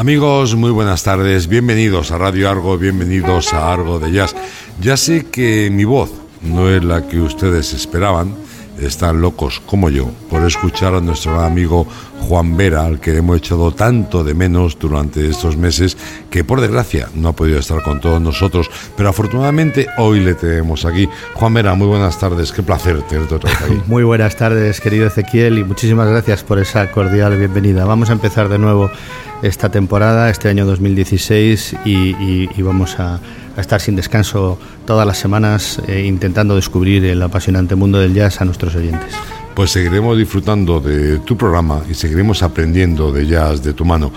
Amigos, 0.00 0.56
muy 0.56 0.70
buenas 0.70 1.02
tardes, 1.02 1.46
bienvenidos 1.46 2.10
a 2.10 2.16
Radio 2.16 2.48
Argo, 2.48 2.78
bienvenidos 2.78 3.52
a 3.52 3.70
Argo 3.70 3.98
de 3.98 4.10
Jazz. 4.10 4.34
Ya 4.80 4.96
sé 4.96 5.26
que 5.26 5.68
mi 5.70 5.84
voz 5.84 6.10
no 6.40 6.70
es 6.70 6.82
la 6.82 7.06
que 7.06 7.20
ustedes 7.20 7.74
esperaban, 7.74 8.34
están 8.80 9.20
locos 9.20 9.60
como 9.66 9.90
yo 9.90 10.10
por 10.28 10.44
escuchar 10.44 10.94
a 10.94 11.00
nuestro 11.00 11.40
amigo 11.40 11.86
Juan 12.20 12.56
Vera, 12.56 12.84
al 12.84 13.00
que 13.00 13.16
hemos 13.16 13.38
echado 13.38 13.72
tanto 13.72 14.22
de 14.22 14.34
menos 14.34 14.78
durante 14.78 15.28
estos 15.28 15.56
meses, 15.56 15.96
que 16.30 16.44
por 16.44 16.60
desgracia 16.60 17.08
no 17.14 17.28
ha 17.28 17.32
podido 17.32 17.58
estar 17.58 17.82
con 17.82 18.00
todos 18.00 18.20
nosotros, 18.20 18.70
pero 18.96 19.08
afortunadamente 19.08 19.86
hoy 19.98 20.20
le 20.20 20.34
tenemos 20.34 20.84
aquí. 20.84 21.08
Juan 21.34 21.54
Vera, 21.54 21.74
muy 21.74 21.88
buenas 21.88 22.18
tardes, 22.18 22.52
qué 22.52 22.62
placer 22.62 23.02
tenerte 23.02 23.34
otra 23.34 23.50
vez 23.50 23.62
aquí. 23.62 23.80
Muy 23.86 24.04
buenas 24.04 24.36
tardes, 24.36 24.80
querido 24.80 25.06
Ezequiel, 25.06 25.58
y 25.58 25.64
muchísimas 25.64 26.08
gracias 26.08 26.44
por 26.44 26.58
esa 26.58 26.90
cordial 26.90 27.36
bienvenida. 27.36 27.84
Vamos 27.84 28.10
a 28.10 28.12
empezar 28.12 28.48
de 28.48 28.58
nuevo 28.58 28.90
esta 29.42 29.70
temporada, 29.70 30.30
este 30.30 30.48
año 30.48 30.66
2016, 30.66 31.76
y, 31.84 32.62
vamos 32.62 32.98
a, 32.98 33.20
estar 33.60 33.80
sin 33.80 33.96
descanso 33.96 34.58
todas 34.86 35.06
las 35.06 35.18
semanas 35.18 35.80
eh, 35.86 36.04
intentando 36.06 36.56
descubrir 36.56 37.04
el 37.04 37.22
apasionante 37.22 37.74
mundo 37.74 37.98
del 37.98 38.14
jazz 38.14 38.40
a 38.40 38.44
nuestros 38.44 38.74
oyentes. 38.74 39.14
Pues 39.54 39.70
seguiremos 39.70 40.16
disfrutando 40.16 40.80
de 40.80 41.18
tu 41.18 41.36
programa 41.36 41.82
y 41.88 41.94
seguiremos 41.94 42.42
aprendiendo 42.42 43.12
de 43.12 43.26
jazz 43.26 43.62
de 43.62 43.72
tu 43.72 43.84
mano. 43.84 44.12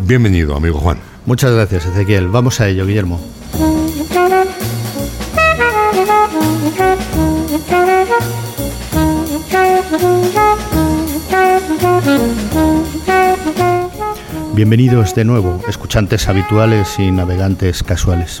Bienvenido, 0.00 0.56
amigo 0.56 0.78
Juan. 0.78 0.98
Muchas 1.26 1.52
gracias, 1.52 1.86
Ezequiel. 1.86 2.28
Vamos 2.28 2.60
a 2.60 2.68
ello, 2.68 2.86
Guillermo. 2.86 3.20
Bienvenidos 14.54 15.16
de 15.16 15.24
nuevo, 15.24 15.60
escuchantes 15.66 16.28
habituales 16.28 17.00
y 17.00 17.10
navegantes 17.10 17.82
casuales. 17.82 18.40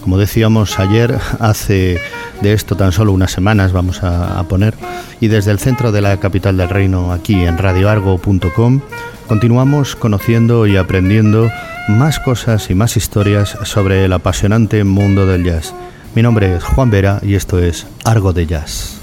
Como 0.00 0.16
decíamos 0.16 0.78
ayer, 0.78 1.18
hace 1.40 1.98
de 2.40 2.52
esto 2.52 2.76
tan 2.76 2.92
solo 2.92 3.12
unas 3.12 3.32
semanas 3.32 3.72
vamos 3.72 4.04
a, 4.04 4.40
poner, 4.44 4.74
y 5.20 5.26
desde 5.26 5.50
el 5.50 5.58
centro 5.58 5.90
de 5.90 6.00
la 6.00 6.18
capital 6.18 6.56
del 6.56 6.68
reino, 6.68 7.12
aquí 7.12 7.44
en 7.44 7.58
radioargo.com, 7.58 8.82
continuamos 9.26 9.96
conociendo 9.96 10.68
y 10.68 10.76
aprendiendo 10.76 11.50
más 11.88 12.20
cosas 12.20 12.70
y 12.70 12.76
más 12.76 12.96
historias 12.96 13.58
sobre 13.64 14.04
el 14.04 14.12
apasionante 14.12 14.84
mundo 14.84 15.26
del 15.26 15.42
jazz. 15.42 15.74
Mi 16.14 16.22
nombre 16.22 16.54
es 16.54 16.62
Juan 16.62 16.90
Vera 16.90 17.18
y 17.20 17.34
esto 17.34 17.58
es 17.58 17.84
Argo 18.04 18.32
de 18.32 18.46
Jazz. 18.46 19.00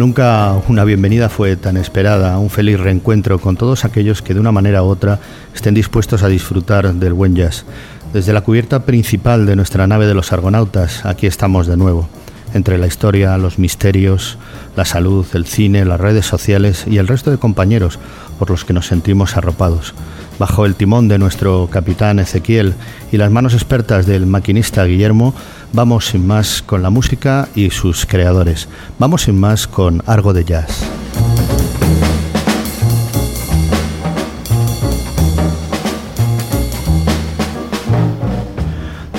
Nunca 0.00 0.54
una 0.66 0.84
bienvenida 0.84 1.28
fue 1.28 1.56
tan 1.56 1.76
esperada, 1.76 2.38
un 2.38 2.48
feliz 2.48 2.80
reencuentro 2.80 3.38
con 3.38 3.58
todos 3.58 3.84
aquellos 3.84 4.22
que 4.22 4.32
de 4.32 4.40
una 4.40 4.50
manera 4.50 4.82
u 4.82 4.86
otra 4.86 5.20
estén 5.54 5.74
dispuestos 5.74 6.22
a 6.22 6.28
disfrutar 6.28 6.94
del 6.94 7.12
buen 7.12 7.36
jazz. 7.36 7.66
Desde 8.14 8.32
la 8.32 8.40
cubierta 8.40 8.86
principal 8.86 9.44
de 9.44 9.56
nuestra 9.56 9.86
nave 9.86 10.06
de 10.06 10.14
los 10.14 10.32
argonautas, 10.32 11.04
aquí 11.04 11.26
estamos 11.26 11.66
de 11.66 11.76
nuevo, 11.76 12.08
entre 12.54 12.78
la 12.78 12.86
historia, 12.86 13.36
los 13.36 13.58
misterios, 13.58 14.38
la 14.74 14.86
salud, 14.86 15.26
el 15.34 15.44
cine, 15.44 15.84
las 15.84 16.00
redes 16.00 16.24
sociales 16.24 16.86
y 16.86 16.96
el 16.96 17.06
resto 17.06 17.30
de 17.30 17.36
compañeros 17.36 17.98
por 18.38 18.48
los 18.48 18.64
que 18.64 18.72
nos 18.72 18.86
sentimos 18.86 19.36
arropados. 19.36 19.92
Bajo 20.38 20.64
el 20.64 20.76
timón 20.76 21.08
de 21.08 21.18
nuestro 21.18 21.68
capitán 21.70 22.20
Ezequiel 22.20 22.72
y 23.12 23.18
las 23.18 23.30
manos 23.30 23.52
expertas 23.52 24.06
del 24.06 24.24
maquinista 24.24 24.82
Guillermo, 24.86 25.34
Vamos 25.72 26.06
sin 26.08 26.26
más 26.26 26.62
con 26.62 26.82
la 26.82 26.90
música 26.90 27.48
y 27.54 27.70
sus 27.70 28.04
creadores. 28.04 28.68
Vamos 28.98 29.22
sin 29.22 29.38
más 29.38 29.68
con 29.68 30.02
Argo 30.04 30.32
de 30.32 30.44
Jazz. 30.44 30.82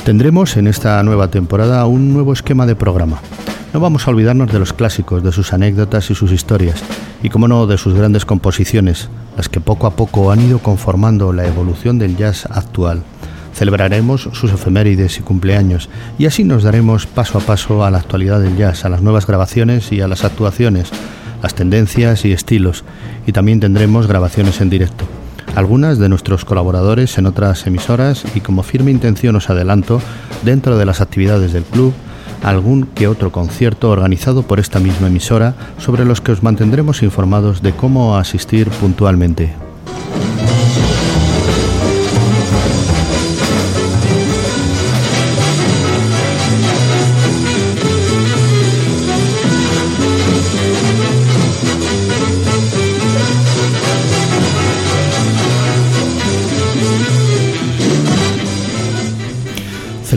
Tendremos 0.04 0.58
en 0.58 0.68
esta 0.68 1.02
nueva 1.04 1.30
temporada 1.30 1.86
un 1.86 2.12
nuevo 2.12 2.34
esquema 2.34 2.66
de 2.66 2.76
programa. 2.76 3.22
No 3.74 3.80
vamos 3.80 4.06
a 4.06 4.12
olvidarnos 4.12 4.52
de 4.52 4.60
los 4.60 4.74
clásicos, 4.74 5.24
de 5.24 5.32
sus 5.32 5.54
anécdotas 5.54 6.12
y 6.12 6.16
sus 6.16 6.34
historias, 6.34 6.84
y 7.24 7.30
como 7.30 7.48
no 7.48 7.66
de 7.66 7.78
sus 7.78 7.94
grandes 7.94 8.26
composiciones, 8.26 9.10
las 9.38 9.48
que 9.48 9.62
poco 9.62 9.88
a 9.88 9.96
poco 9.96 10.32
han 10.32 10.42
ido 10.42 10.60
conformando 10.60 11.32
la 11.32 11.48
evolución 11.48 11.98
del 11.98 12.18
jazz 12.18 12.46
actual 12.52 13.04
celebraremos 13.62 14.28
sus 14.34 14.52
efemérides 14.52 15.20
y 15.20 15.22
cumpleaños 15.22 15.88
y 16.18 16.26
así 16.26 16.44
nos 16.44 16.64
daremos 16.64 17.06
paso 17.06 17.38
a 17.38 17.42
paso 17.42 17.86
a 17.86 17.92
la 17.92 18.00
actualidad 18.00 18.40
del 18.40 18.58
jazz, 18.58 18.86
a 18.86 18.90
las 18.90 19.04
nuevas 19.04 19.28
grabaciones 19.28 19.92
y 19.92 20.02
a 20.02 20.08
las 20.08 20.24
actuaciones, 20.24 20.90
las 21.44 21.54
tendencias 21.54 22.26
y 22.26 22.32
estilos 22.32 22.84
y 23.28 23.34
también 23.34 23.60
tendremos 23.60 24.08
grabaciones 24.08 24.62
en 24.62 24.72
directo. 24.72 25.06
Algunas 25.54 26.00
de 26.00 26.10
nuestros 26.10 26.44
colaboradores 26.44 27.20
en 27.20 27.28
otras 27.28 27.68
emisoras 27.68 28.24
y 28.34 28.40
como 28.40 28.64
firme 28.64 28.90
intención 28.90 29.36
os 29.36 29.52
adelanto, 29.52 30.02
dentro 30.44 30.80
de 30.80 30.88
las 30.88 31.00
actividades 31.00 31.54
del 31.54 31.64
club, 31.64 31.94
algún 32.42 32.88
que 32.88 33.08
otro 33.08 33.32
concierto 33.32 33.92
organizado 33.92 34.42
por 34.42 34.60
esta 34.60 34.80
misma 34.80 35.06
emisora 35.06 35.54
sobre 35.78 36.04
los 36.04 36.20
que 36.20 36.32
os 36.32 36.42
mantendremos 36.42 37.04
informados 37.04 37.62
de 37.62 37.74
cómo 37.74 38.18
asistir 38.18 38.70
puntualmente. 38.70 39.54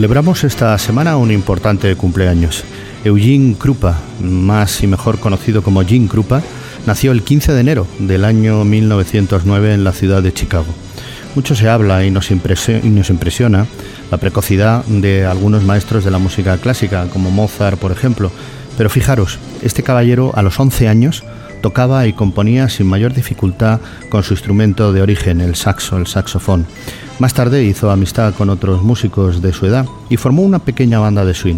Celebramos 0.05 0.43
esta 0.43 0.77
semana 0.77 1.17
un 1.17 1.31
importante 1.31 1.95
cumpleaños. 1.95 2.63
Eugene 3.03 3.55
Krupa, 3.55 3.97
más 4.21 4.83
y 4.83 4.85
mejor 4.85 5.17
conocido 5.17 5.63
como 5.63 5.83
Gene 5.83 6.07
Krupa, 6.07 6.43
nació 6.85 7.11
el 7.11 7.23
15 7.23 7.53
de 7.53 7.59
enero 7.59 7.87
del 7.97 8.23
año 8.23 8.63
1909 8.65 9.73
en 9.73 9.83
la 9.83 9.93
ciudad 9.93 10.21
de 10.21 10.31
Chicago. 10.31 10.67
Mucho 11.33 11.55
se 11.55 11.69
habla 11.69 12.05
y 12.05 12.11
nos, 12.11 12.29
impresiona 12.29 13.65
la 14.11 14.17
precocidad 14.19 14.85
de 14.85 15.25
algunos 15.25 15.63
maestros 15.63 16.05
de 16.05 16.11
la 16.11 16.19
música 16.19 16.55
clásica, 16.59 17.07
como 17.11 17.31
Mozart, 17.31 17.79
por 17.79 17.91
ejemplo. 17.91 18.31
Pero 18.77 18.91
fijaros, 18.91 19.39
este 19.63 19.81
caballero 19.81 20.33
a 20.35 20.43
los 20.43 20.59
11 20.59 20.87
años 20.87 21.23
tocaba 21.65 22.05
y 22.05 22.13
componía 22.13 22.69
sin 22.69 22.85
mayor 22.85 23.15
dificultad 23.15 23.79
con 24.09 24.21
su 24.21 24.35
instrumento 24.35 24.93
de 24.93 25.01
origen, 25.01 25.41
el 25.41 25.55
saxo, 25.55 25.97
el 25.97 26.05
saxofón. 26.05 26.67
Más 27.17 27.33
tarde 27.33 27.63
hizo 27.63 27.89
amistad 27.89 28.35
con 28.35 28.51
otros 28.51 28.83
músicos 28.83 29.41
de 29.41 29.51
su 29.51 29.65
edad 29.65 29.87
y 30.07 30.17
formó 30.17 30.43
una 30.43 30.59
pequeña 30.59 30.99
banda 30.99 31.25
de 31.25 31.33
swing. 31.33 31.57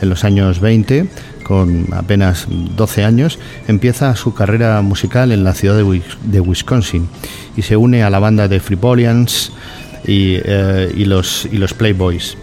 En 0.00 0.10
los 0.10 0.22
años 0.22 0.60
20, 0.60 1.08
con 1.42 1.88
apenas 1.92 2.46
12 2.48 3.02
años, 3.02 3.40
empieza 3.66 4.14
su 4.14 4.32
carrera 4.32 4.80
musical 4.82 5.32
en 5.32 5.42
la 5.42 5.54
ciudad 5.54 5.76
de 5.76 6.40
Wisconsin 6.40 7.08
y 7.56 7.62
se 7.62 7.76
une 7.76 8.04
a 8.04 8.10
la 8.10 8.20
banda 8.20 8.46
de 8.46 8.60
Freebolians 8.60 9.50
y, 10.06 10.36
eh, 10.36 10.92
y 10.94 11.04
los 11.04 11.74
Playboys. 11.76 12.36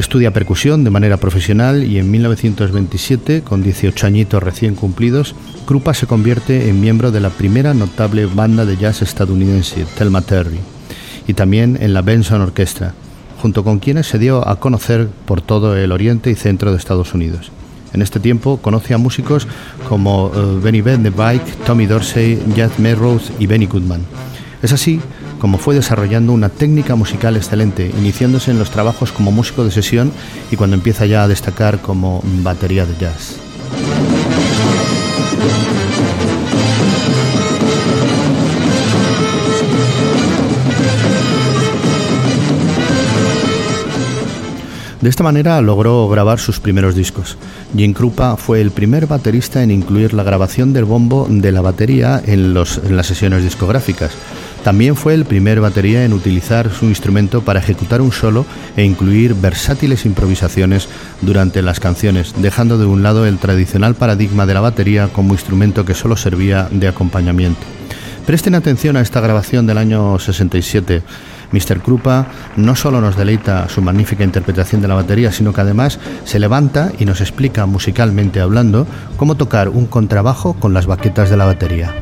Estudia 0.00 0.32
percusión 0.32 0.82
de 0.82 0.88
manera 0.88 1.18
profesional 1.18 1.84
y 1.84 1.98
en 1.98 2.10
1927, 2.10 3.42
con 3.42 3.62
18 3.62 4.06
añitos 4.06 4.42
recién 4.42 4.74
cumplidos, 4.74 5.34
Krupa 5.66 5.92
se 5.92 6.06
convierte 6.06 6.70
en 6.70 6.80
miembro 6.80 7.10
de 7.10 7.20
la 7.20 7.28
primera 7.28 7.74
notable 7.74 8.24
banda 8.24 8.64
de 8.64 8.78
jazz 8.78 9.02
estadounidense, 9.02 9.84
Thelma 9.98 10.22
Terry 10.22 10.58
y 11.28 11.34
también 11.34 11.76
en 11.82 11.92
la 11.92 12.00
Benson 12.00 12.40
Orchestra, 12.40 12.94
junto 13.42 13.62
con 13.62 13.78
quienes 13.78 14.06
se 14.06 14.18
dio 14.18 14.48
a 14.48 14.58
conocer 14.58 15.06
por 15.26 15.42
todo 15.42 15.76
el 15.76 15.92
oriente 15.92 16.30
y 16.30 16.34
centro 16.34 16.70
de 16.70 16.78
Estados 16.78 17.12
Unidos. 17.12 17.52
En 17.92 18.00
este 18.00 18.20
tiempo 18.20 18.56
conoce 18.56 18.94
a 18.94 18.98
músicos 18.98 19.46
como 19.86 20.28
uh, 20.28 20.60
Benny 20.62 20.80
Bike, 20.80 21.44
Tommy 21.66 21.84
Dorsey, 21.84 22.42
Jack 22.56 22.78
Melrose 22.78 23.34
y 23.38 23.46
Benny 23.46 23.66
Goodman. 23.66 24.00
Es 24.62 24.72
así 24.72 24.98
como 25.40 25.58
fue 25.58 25.74
desarrollando 25.74 26.32
una 26.32 26.50
técnica 26.50 26.94
musical 26.94 27.36
excelente, 27.36 27.90
iniciándose 27.98 28.50
en 28.50 28.58
los 28.58 28.70
trabajos 28.70 29.10
como 29.10 29.32
músico 29.32 29.64
de 29.64 29.70
sesión 29.70 30.12
y 30.50 30.56
cuando 30.56 30.76
empieza 30.76 31.06
ya 31.06 31.24
a 31.24 31.28
destacar 31.28 31.80
como 31.80 32.22
batería 32.42 32.86
de 32.86 32.96
jazz. 32.96 33.36
De 45.00 45.08
esta 45.08 45.24
manera 45.24 45.62
logró 45.62 46.06
grabar 46.10 46.38
sus 46.38 46.60
primeros 46.60 46.94
discos. 46.94 47.38
Jim 47.74 47.94
Krupa 47.94 48.36
fue 48.36 48.60
el 48.60 48.70
primer 48.70 49.06
baterista 49.06 49.62
en 49.62 49.70
incluir 49.70 50.12
la 50.12 50.22
grabación 50.22 50.74
del 50.74 50.84
bombo 50.84 51.26
de 51.30 51.52
la 51.52 51.62
batería 51.62 52.20
en, 52.22 52.54
en 52.54 52.96
las 52.96 53.06
sesiones 53.06 53.42
discográficas. 53.42 54.10
También 54.64 54.94
fue 54.94 55.14
el 55.14 55.24
primer 55.24 55.60
batería 55.60 56.04
en 56.04 56.12
utilizar 56.12 56.70
su 56.70 56.84
instrumento 56.84 57.42
para 57.42 57.60
ejecutar 57.60 58.02
un 58.02 58.12
solo 58.12 58.44
e 58.76 58.84
incluir 58.84 59.34
versátiles 59.34 60.04
improvisaciones 60.04 60.88
durante 61.22 61.62
las 61.62 61.80
canciones, 61.80 62.34
dejando 62.36 62.76
de 62.76 62.84
un 62.84 63.02
lado 63.02 63.26
el 63.26 63.38
tradicional 63.38 63.94
paradigma 63.94 64.44
de 64.44 64.54
la 64.54 64.60
batería 64.60 65.08
como 65.08 65.32
instrumento 65.32 65.86
que 65.86 65.94
solo 65.94 66.16
servía 66.16 66.68
de 66.70 66.88
acompañamiento. 66.88 67.60
Presten 68.26 68.54
atención 68.54 68.96
a 68.96 69.00
esta 69.00 69.20
grabación 69.20 69.66
del 69.66 69.78
año 69.78 70.18
67. 70.18 71.02
Mr. 71.52 71.80
Krupa 71.80 72.26
no 72.56 72.76
solo 72.76 73.00
nos 73.00 73.16
deleita 73.16 73.68
su 73.68 73.82
magnífica 73.82 74.24
interpretación 74.24 74.82
de 74.82 74.88
la 74.88 74.94
batería, 74.94 75.32
sino 75.32 75.52
que 75.52 75.62
además 75.62 75.98
se 76.24 76.38
levanta 76.38 76.92
y 76.98 77.06
nos 77.06 77.20
explica 77.22 77.66
musicalmente 77.66 78.40
hablando 78.40 78.86
cómo 79.16 79.36
tocar 79.36 79.68
un 79.70 79.86
contrabajo 79.86 80.54
con 80.54 80.74
las 80.74 80.86
baquetas 80.86 81.30
de 81.30 81.36
la 81.38 81.46
batería. 81.46 81.92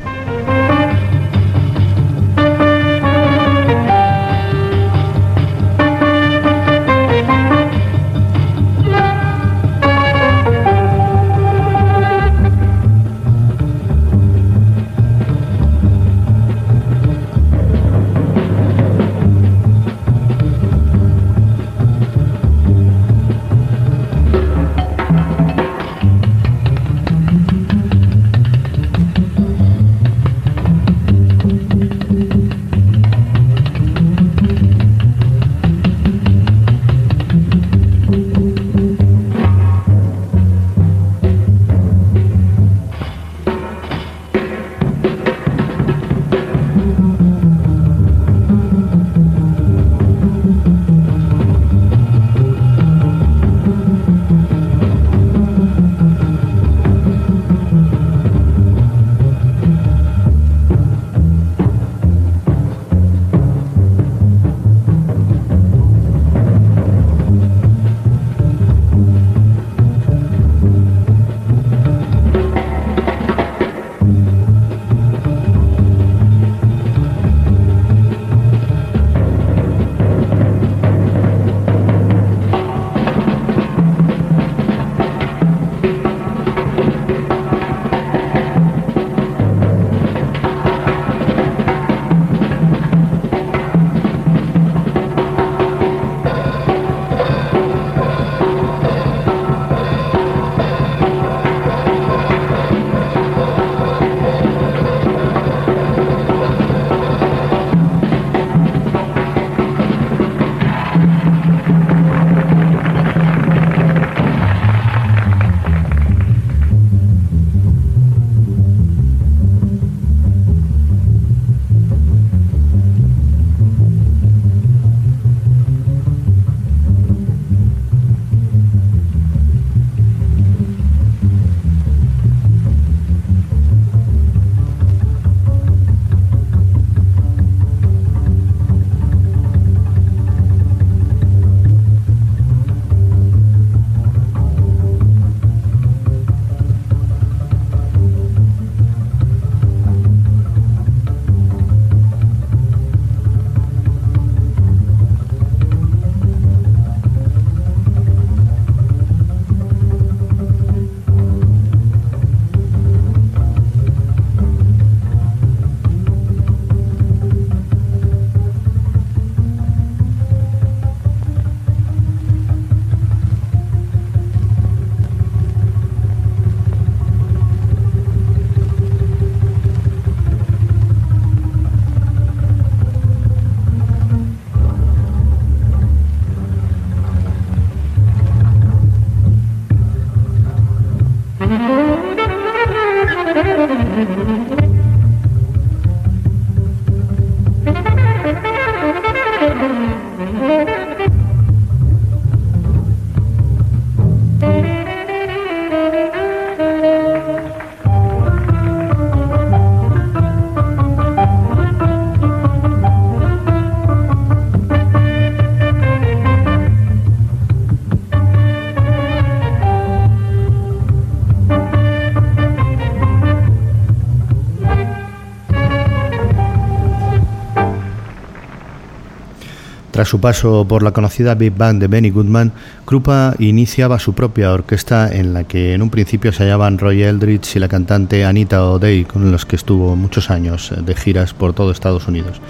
Tras 229.99 230.11
su 230.11 230.21
paso 230.21 230.65
por 230.65 230.85
la 230.85 230.93
conocida 230.93 231.35
Big 231.35 231.57
Band 231.57 231.81
de 231.81 231.89
Benny 231.89 232.11
Goodman, 232.11 232.53
Krupa 232.85 233.35
iniciaba 233.41 233.99
su 233.99 234.15
propia 234.15 234.53
orquesta 234.53 235.11
en 235.13 235.35
la 235.35 235.43
que 235.43 235.75
en 235.75 235.83
un 235.83 235.91
principio 235.91 236.31
se 236.31 236.45
hallaban 236.45 236.79
Roy 236.79 237.03
Eldridge 237.03 237.57
y 237.57 237.59
la 237.59 237.67
cantante 237.67 238.25
Anita 238.25 238.63
O'Day, 238.63 239.07
con 239.07 239.33
los 239.33 239.45
que 239.45 239.57
estuvo 239.57 239.97
muchos 239.97 240.31
años 240.31 240.73
de 240.73 240.95
giras 240.95 241.35
por 241.35 241.53
todo 241.53 241.73
Estados 241.73 242.07
Unidos. 242.07 242.41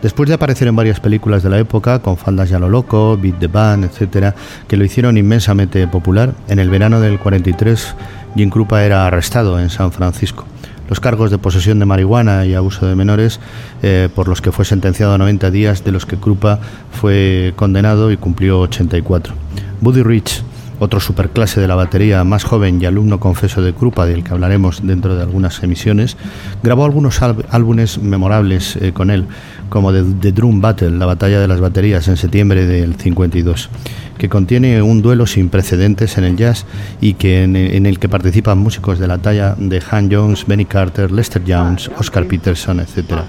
Después 0.00 0.28
de 0.28 0.36
aparecer 0.36 0.68
en 0.68 0.76
varias 0.76 1.00
películas 1.00 1.42
de 1.42 1.50
la 1.50 1.58
época, 1.58 1.98
con 1.98 2.16
Faldas 2.16 2.50
ya 2.50 2.60
lo 2.60 2.68
loco, 2.68 3.18
Beat 3.20 3.40
the 3.40 3.48
Band, 3.48 3.86
etc., 3.86 4.32
que 4.68 4.76
lo 4.76 4.84
hicieron 4.84 5.18
inmensamente 5.18 5.88
popular, 5.88 6.34
en 6.46 6.60
el 6.60 6.70
verano 6.70 7.00
del 7.00 7.18
43 7.18 7.96
Jim 8.36 8.48
Krupa 8.48 8.84
era 8.84 9.08
arrestado 9.08 9.58
en 9.58 9.70
San 9.70 9.90
Francisco. 9.90 10.46
Los 10.92 11.00
cargos 11.00 11.30
de 11.30 11.38
posesión 11.38 11.78
de 11.78 11.86
marihuana 11.86 12.44
y 12.44 12.52
abuso 12.52 12.86
de 12.86 12.94
menores, 12.94 13.40
eh, 13.82 14.10
por 14.14 14.28
los 14.28 14.42
que 14.42 14.52
fue 14.52 14.66
sentenciado 14.66 15.14
a 15.14 15.16
90 15.16 15.50
días, 15.50 15.84
de 15.84 15.90
los 15.90 16.04
que 16.04 16.18
Krupa 16.18 16.58
fue 16.90 17.54
condenado 17.56 18.12
y 18.12 18.18
cumplió 18.18 18.60
84. 18.60 19.32
Buddy 19.80 20.02
Rich, 20.02 20.42
otro 20.80 21.00
superclase 21.00 21.62
de 21.62 21.66
la 21.66 21.76
batería, 21.76 22.22
más 22.24 22.44
joven 22.44 22.78
y 22.78 22.84
alumno 22.84 23.20
confeso 23.20 23.62
de 23.62 23.72
Krupa, 23.72 24.04
del 24.04 24.22
que 24.22 24.32
hablaremos 24.32 24.86
dentro 24.86 25.16
de 25.16 25.22
algunas 25.22 25.62
emisiones, 25.62 26.18
grabó 26.62 26.84
algunos 26.84 27.22
álbumes 27.22 27.96
memorables 27.96 28.76
eh, 28.76 28.92
con 28.92 29.10
él, 29.10 29.24
como 29.72 29.90
The, 29.90 30.32
Drum 30.32 30.60
Battle, 30.60 30.90
la 30.90 31.06
batalla 31.06 31.40
de 31.40 31.48
las 31.48 31.58
baterías, 31.58 32.06
en 32.06 32.18
septiembre 32.18 32.66
del 32.66 32.94
52, 32.96 33.70
que 34.18 34.28
contiene 34.28 34.82
un 34.82 35.00
duelo 35.00 35.26
sin 35.26 35.48
precedentes 35.48 36.18
en 36.18 36.24
el 36.24 36.36
jazz 36.36 36.66
y 37.00 37.14
que 37.14 37.44
en, 37.44 37.56
en 37.56 37.86
el 37.86 37.98
que 37.98 38.06
participan 38.10 38.58
músicos 38.58 38.98
de 38.98 39.08
la 39.08 39.16
talla 39.16 39.54
de 39.56 39.82
Han 39.90 40.12
Jones, 40.12 40.46
Benny 40.46 40.66
Carter, 40.66 41.10
Lester 41.10 41.42
Jones, 41.48 41.90
Oscar 41.96 42.26
Peterson, 42.26 42.80
etc. 42.80 43.22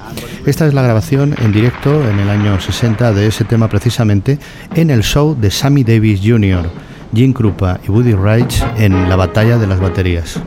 Esta 0.46 0.68
es 0.68 0.74
la 0.74 0.82
grabación 0.82 1.34
en 1.42 1.54
directo 1.54 2.06
en 2.10 2.20
el 2.20 2.30
año 2.30 2.60
60 2.60 3.14
de 3.14 3.28
ese 3.28 3.46
tema 3.46 3.70
precisamente 3.70 4.38
en 4.76 4.90
el 4.90 5.02
show 5.02 5.38
de 5.40 5.50
Sammy 5.50 5.86
Davis 5.86 6.20
Jr., 6.22 6.70
Jim 7.16 7.32
Krupa 7.32 7.80
y 7.88 7.90
Woody 7.90 8.16
Reich 8.16 8.62
en 8.78 9.08
La 9.08 9.16
batalla 9.16 9.58
de 9.58 9.68
las 9.68 9.80
baterías. 9.80 10.42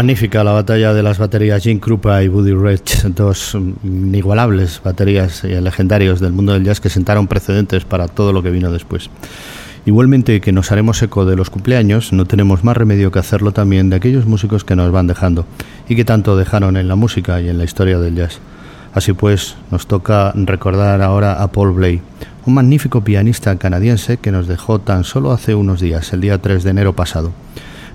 Magnífica 0.00 0.42
la 0.42 0.52
batalla 0.52 0.94
de 0.94 1.02
las 1.02 1.18
baterías 1.18 1.62
Jim 1.62 1.78
Krupa 1.78 2.22
y 2.22 2.28
Buddy 2.28 2.54
Rich, 2.54 3.02
dos 3.14 3.54
inigualables 3.84 4.80
baterías 4.82 5.44
legendarios 5.44 6.20
del 6.20 6.32
mundo 6.32 6.54
del 6.54 6.64
jazz 6.64 6.80
que 6.80 6.88
sentaron 6.88 7.26
precedentes 7.26 7.84
para 7.84 8.08
todo 8.08 8.32
lo 8.32 8.42
que 8.42 8.48
vino 8.48 8.72
después. 8.72 9.10
Igualmente 9.84 10.40
que 10.40 10.52
nos 10.52 10.72
haremos 10.72 11.02
eco 11.02 11.26
de 11.26 11.36
los 11.36 11.50
cumpleaños, 11.50 12.14
no 12.14 12.24
tenemos 12.24 12.64
más 12.64 12.78
remedio 12.78 13.12
que 13.12 13.18
hacerlo 13.18 13.52
también 13.52 13.90
de 13.90 13.96
aquellos 13.96 14.24
músicos 14.24 14.64
que 14.64 14.74
nos 14.74 14.90
van 14.90 15.06
dejando 15.06 15.44
y 15.86 15.96
que 15.96 16.06
tanto 16.06 16.34
dejaron 16.34 16.78
en 16.78 16.88
la 16.88 16.96
música 16.96 17.38
y 17.42 17.50
en 17.50 17.58
la 17.58 17.64
historia 17.64 17.98
del 17.98 18.14
jazz. 18.14 18.38
Así 18.94 19.12
pues, 19.12 19.56
nos 19.70 19.86
toca 19.86 20.32
recordar 20.34 21.02
ahora 21.02 21.42
a 21.42 21.52
Paul 21.52 21.72
Bley, 21.72 22.00
un 22.46 22.54
magnífico 22.54 23.04
pianista 23.04 23.54
canadiense 23.58 24.16
que 24.16 24.32
nos 24.32 24.48
dejó 24.48 24.78
tan 24.78 25.04
solo 25.04 25.30
hace 25.30 25.54
unos 25.54 25.78
días, 25.78 26.10
el 26.14 26.22
día 26.22 26.40
3 26.40 26.64
de 26.64 26.70
enero 26.70 26.94
pasado. 26.94 27.32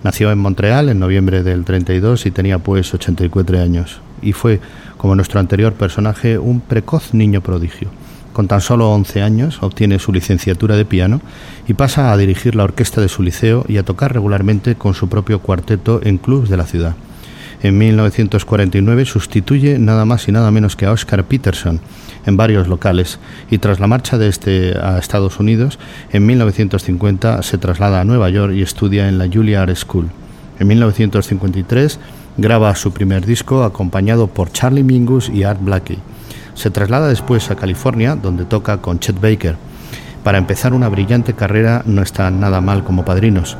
Nació 0.06 0.32
en 0.32 0.38
Montreal 0.38 0.90
en 0.90 1.00
noviembre 1.00 1.42
del 1.42 1.66
32 1.66 2.28
y 2.28 2.30
tenía 2.30 2.60
pues 2.60 2.94
84 2.94 3.60
años. 3.60 4.02
Y 4.22 4.34
fue, 4.34 4.62
como 4.98 5.16
nuestro 5.16 5.40
anterior 5.40 5.74
personaje, 5.74 6.38
un 6.38 6.62
precoz 6.62 7.16
niño 7.16 7.42
prodigio. 7.42 7.90
Con 8.32 8.48
tan 8.48 8.62
solo 8.62 8.92
11 8.92 9.24
años 9.24 9.64
obtiene 9.64 9.98
su 9.98 10.14
licenciatura 10.14 10.76
de 10.76 10.86
piano 10.86 11.22
y 11.68 11.74
pasa 11.74 12.12
a 12.12 12.18
dirigir 12.18 12.54
la 12.54 12.66
orquesta 12.66 13.02
de 13.02 13.10
su 13.10 13.24
liceo 13.24 13.66
y 13.68 13.78
a 13.78 13.84
tocar 13.84 14.14
regularmente 14.14 14.76
con 14.76 14.94
su 14.94 15.10
propio 15.10 15.40
cuarteto 15.40 16.00
en 16.04 16.20
clubs 16.20 16.50
de 16.50 16.58
la 16.58 16.68
ciudad. 16.68 16.96
En 17.66 17.80
1949 17.80 19.06
sustituye 19.06 19.80
nada 19.80 20.06
más 20.06 20.28
y 20.28 20.32
nada 20.32 20.52
menos 20.52 20.76
que 20.76 20.86
a 20.86 20.92
Oscar 20.92 21.24
Peterson, 21.24 21.80
en 22.28 22.38
varios 22.38 22.68
locales 22.68 23.18
y 23.50 23.58
tras 23.58 23.80
la 23.80 23.88
marcha 23.88 24.20
de 24.20 24.28
este 24.28 24.78
a 24.78 25.00
Estados 25.00 25.40
Unidos, 25.40 25.80
en 26.12 26.28
1950 26.28 27.42
se 27.42 27.58
traslada 27.58 28.02
a 28.02 28.04
Nueva 28.04 28.30
York 28.30 28.54
y 28.54 28.62
estudia 28.62 29.10
en 29.10 29.18
la 29.18 29.28
Juilliard 29.28 29.76
School. 29.76 30.12
En 30.60 30.68
1953 30.68 32.00
Graba 32.38 32.76
su 32.76 32.92
primer 32.92 33.26
disco 33.26 33.64
acompañado 33.64 34.28
por 34.28 34.52
Charlie 34.52 34.84
Mingus 34.84 35.30
y 35.30 35.42
Art 35.44 35.60
Blakey. 35.60 35.98
Se 36.54 36.70
traslada 36.70 37.08
después 37.08 37.50
a 37.50 37.56
California, 37.56 38.16
donde 38.16 38.46
toca 38.46 38.78
con 38.78 39.00
Chet 39.00 39.20
Baker. 39.20 39.56
Para 40.24 40.38
empezar 40.38 40.74
una 40.74 40.90
brillante 40.90 41.34
carrera 41.34 41.82
no 41.88 42.04
está 42.04 42.30
nada 42.30 42.62
mal 42.62 42.84
como 42.84 43.06
padrinos. 43.06 43.58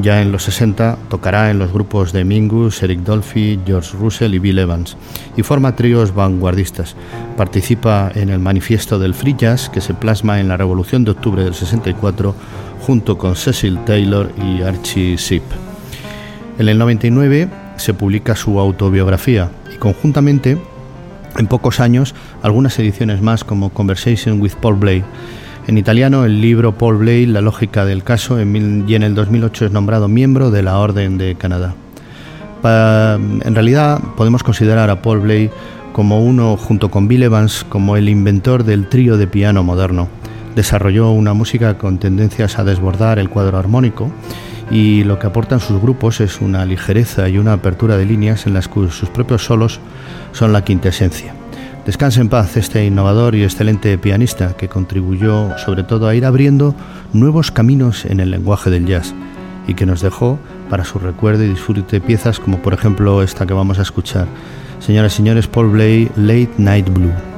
Ya 0.00 0.22
en 0.22 0.30
los 0.30 0.44
60 0.44 0.96
tocará 1.08 1.50
en 1.50 1.58
los 1.58 1.72
grupos 1.72 2.12
de 2.12 2.24
Mingus, 2.24 2.82
Eric 2.84 3.00
Dolphy, 3.00 3.58
George 3.66 3.96
Russell 3.98 4.34
y 4.34 4.38
Bill 4.38 4.60
Evans 4.60 4.96
y 5.36 5.42
forma 5.42 5.74
tríos 5.74 6.14
vanguardistas. 6.14 6.94
Participa 7.36 8.12
en 8.14 8.28
el 8.28 8.38
manifiesto 8.38 9.00
del 9.00 9.14
Free 9.14 9.34
Jazz 9.36 9.68
que 9.68 9.80
se 9.80 9.94
plasma 9.94 10.38
en 10.38 10.46
la 10.46 10.56
Revolución 10.56 11.04
de 11.04 11.10
Octubre 11.10 11.42
del 11.42 11.54
64 11.54 12.34
junto 12.80 13.18
con 13.18 13.34
Cecil 13.34 13.84
Taylor 13.84 14.30
y 14.40 14.62
Archie 14.62 15.16
Sheep. 15.16 15.42
En 16.60 16.68
el 16.68 16.78
99 16.78 17.48
se 17.76 17.92
publica 17.92 18.36
su 18.36 18.60
autobiografía 18.60 19.50
y 19.74 19.78
conjuntamente, 19.78 20.58
en 21.36 21.46
pocos 21.48 21.80
años, 21.80 22.14
algunas 22.42 22.78
ediciones 22.78 23.20
más 23.20 23.42
como 23.42 23.70
Conversation 23.70 24.40
with 24.40 24.52
Paul 24.60 24.76
Blay 24.76 25.04
en 25.68 25.76
italiano, 25.76 26.24
el 26.24 26.40
libro 26.40 26.72
Paul 26.78 26.96
Blay, 26.96 27.26
La 27.26 27.42
lógica 27.42 27.84
del 27.84 28.02
caso, 28.02 28.40
y 28.40 28.42
en 28.94 29.02
el 29.02 29.14
2008 29.14 29.66
es 29.66 29.70
nombrado 29.70 30.08
miembro 30.08 30.50
de 30.50 30.62
la 30.62 30.78
Orden 30.78 31.18
de 31.18 31.34
Canadá. 31.34 31.74
en 32.64 33.54
realidad, 33.54 34.00
podemos 34.16 34.42
considerar 34.42 34.88
a 34.88 35.02
Paul 35.02 35.20
Blay 35.20 35.50
como 35.92 36.24
uno, 36.24 36.56
junto 36.56 36.90
con 36.90 37.06
Bill 37.06 37.24
Evans, 37.24 37.66
como 37.68 37.98
el 37.98 38.08
inventor 38.08 38.64
del 38.64 38.88
trío 38.88 39.18
de 39.18 39.26
piano 39.26 39.62
moderno. 39.62 40.08
Desarrolló 40.56 41.10
una 41.10 41.34
música 41.34 41.76
con 41.76 41.98
tendencias 41.98 42.58
a 42.58 42.64
desbordar 42.64 43.18
el 43.18 43.28
cuadro 43.28 43.58
armónico 43.58 44.10
y 44.70 45.04
lo 45.04 45.18
que 45.18 45.26
aportan 45.26 45.60
sus 45.60 45.82
grupos 45.82 46.22
es 46.22 46.40
una 46.40 46.64
ligereza 46.64 47.28
y 47.28 47.36
una 47.36 47.52
apertura 47.52 47.98
de 47.98 48.06
líneas 48.06 48.46
en 48.46 48.54
las 48.54 48.68
que 48.68 48.88
sus 48.88 49.10
propios 49.10 49.44
solos 49.44 49.80
son 50.32 50.54
la 50.54 50.64
quintesencia. 50.64 51.37
Descanse 51.88 52.20
en 52.20 52.28
paz 52.28 52.58
este 52.58 52.84
innovador 52.84 53.34
y 53.34 53.44
excelente 53.44 53.96
pianista 53.96 54.54
que 54.58 54.68
contribuyó 54.68 55.56
sobre 55.56 55.84
todo 55.84 56.06
a 56.06 56.14
ir 56.14 56.26
abriendo 56.26 56.74
nuevos 57.14 57.50
caminos 57.50 58.04
en 58.04 58.20
el 58.20 58.30
lenguaje 58.30 58.68
del 58.68 58.84
jazz 58.84 59.14
y 59.66 59.72
que 59.72 59.86
nos 59.86 60.02
dejó 60.02 60.38
para 60.68 60.84
su 60.84 60.98
recuerdo 60.98 61.44
y 61.44 61.48
disfrute 61.48 62.02
piezas 62.02 62.40
como 62.40 62.58
por 62.60 62.74
ejemplo 62.74 63.22
esta 63.22 63.46
que 63.46 63.54
vamos 63.54 63.78
a 63.78 63.82
escuchar. 63.82 64.26
Señoras 64.80 65.14
y 65.14 65.16
señores, 65.16 65.46
Paul 65.46 65.70
Blay, 65.70 66.10
Late 66.14 66.50
Night 66.58 66.90
Blue. 66.92 67.37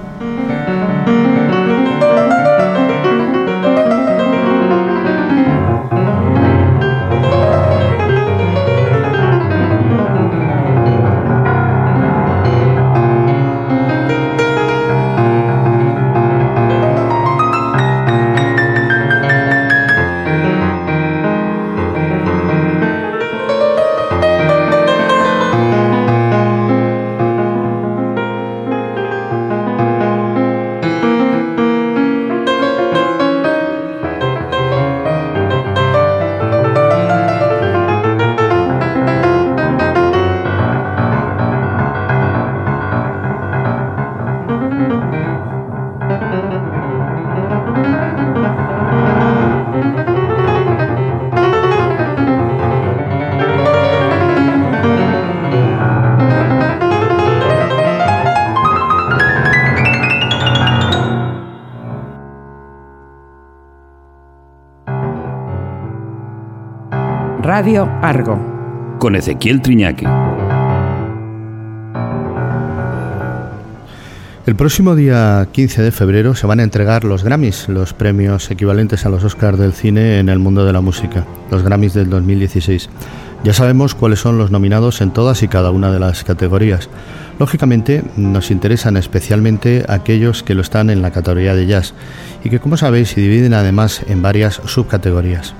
Radio 67.60 67.86
Argo. 68.00 68.96
Con 68.98 69.14
Ezequiel 69.14 69.60
Triñaque. 69.60 70.06
El 74.46 74.56
próximo 74.56 74.94
día 74.94 75.46
15 75.52 75.82
de 75.82 75.92
febrero 75.92 76.34
se 76.34 76.46
van 76.46 76.60
a 76.60 76.62
entregar 76.62 77.04
los 77.04 77.22
Grammys, 77.22 77.68
los 77.68 77.92
premios 77.92 78.50
equivalentes 78.50 79.04
a 79.04 79.10
los 79.10 79.24
Oscars 79.24 79.58
del 79.58 79.74
cine 79.74 80.20
en 80.20 80.30
el 80.30 80.38
mundo 80.38 80.64
de 80.64 80.72
la 80.72 80.80
música, 80.80 81.26
los 81.50 81.62
Grammys 81.62 81.92
del 81.92 82.08
2016. 82.08 82.88
Ya 83.44 83.52
sabemos 83.52 83.94
cuáles 83.94 84.20
son 84.20 84.38
los 84.38 84.50
nominados 84.50 85.02
en 85.02 85.10
todas 85.10 85.42
y 85.42 85.48
cada 85.48 85.70
una 85.70 85.92
de 85.92 86.00
las 86.00 86.24
categorías. 86.24 86.88
Lógicamente 87.38 88.02
nos 88.16 88.50
interesan 88.50 88.96
especialmente 88.96 89.84
aquellos 89.86 90.42
que 90.42 90.54
lo 90.54 90.62
están 90.62 90.88
en 90.88 91.02
la 91.02 91.10
categoría 91.10 91.54
de 91.54 91.66
jazz 91.66 91.92
y 92.42 92.48
que 92.48 92.58
como 92.58 92.78
sabéis 92.78 93.10
se 93.10 93.20
dividen 93.20 93.52
además 93.52 94.00
en 94.08 94.22
varias 94.22 94.62
subcategorías. 94.64 95.54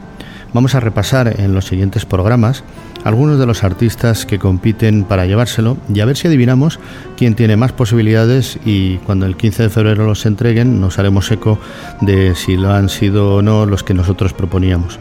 Vamos 0.52 0.74
a 0.74 0.80
repasar 0.80 1.40
en 1.40 1.54
los 1.54 1.66
siguientes 1.66 2.04
programas 2.04 2.64
algunos 3.04 3.38
de 3.38 3.46
los 3.46 3.62
artistas 3.62 4.26
que 4.26 4.38
compiten 4.38 5.04
para 5.04 5.24
llevárselo 5.24 5.76
y 5.92 6.00
a 6.00 6.04
ver 6.04 6.16
si 6.16 6.26
adivinamos 6.26 6.80
quién 7.16 7.34
tiene 7.34 7.56
más 7.56 7.72
posibilidades 7.72 8.58
y 8.64 8.96
cuando 8.98 9.26
el 9.26 9.36
15 9.36 9.64
de 9.64 9.70
febrero 9.70 10.06
los 10.06 10.26
entreguen 10.26 10.80
nos 10.80 10.98
haremos 10.98 11.30
eco 11.30 11.58
de 12.00 12.34
si 12.34 12.56
lo 12.56 12.72
han 12.72 12.88
sido 12.88 13.36
o 13.36 13.42
no 13.42 13.64
los 13.64 13.84
que 13.84 13.94
nosotros 13.94 14.32
proponíamos. 14.32 14.98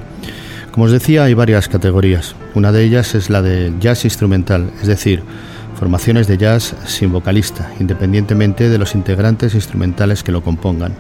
Como 0.72 0.86
os 0.86 0.92
decía, 0.92 1.24
hay 1.24 1.34
varias 1.34 1.68
categorías. 1.68 2.36
Una 2.54 2.72
de 2.72 2.84
ellas 2.84 3.16
es 3.16 3.32
la 3.32 3.42
de 3.42 3.74
jazz 3.80 4.06
instrumental, 4.06 4.70
es 4.82 4.88
decir, 4.88 5.24
formaciones 5.80 6.28
de 6.28 6.38
jazz 6.38 6.76
sin 6.86 7.12
vocalista, 7.12 7.72
independientemente 7.80 8.70
de 8.70 8.78
los 8.78 8.94
integrantes 8.94 9.56
instrumentales 9.56 10.24
que 10.24 10.32
lo 10.32 10.44
compongan. 10.44 10.94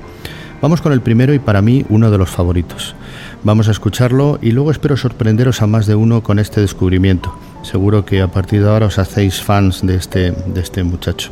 Vamos 0.61 0.81
con 0.81 0.91
el 0.91 1.01
primero 1.01 1.33
y 1.33 1.39
para 1.39 1.61
mí 1.61 1.85
uno 1.89 2.11
de 2.11 2.17
los 2.17 2.29
favoritos. 2.29 2.95
Vamos 3.43 3.69
a 3.69 3.71
escucharlo 3.71 4.39
y 4.41 4.51
luego 4.51 4.71
espero 4.71 4.97
sorprenderos 4.97 5.61
a 5.61 5.67
más 5.67 5.87
de 5.87 5.95
uno 5.95 6.21
con 6.21 6.39
este 6.39 6.59
descubrimiento. 6.59 7.33
Seguro 7.61 8.03
que 8.03 8.21
a 8.21 8.27
partir 8.27 8.61
de 8.61 8.69
ahora 8.69 8.87
os 8.87 8.99
hacéis 8.99 9.41
fans 9.41 9.85
de 9.85 9.95
este, 9.95 10.31
de 10.31 10.61
este 10.61 10.83
muchacho. 10.83 11.31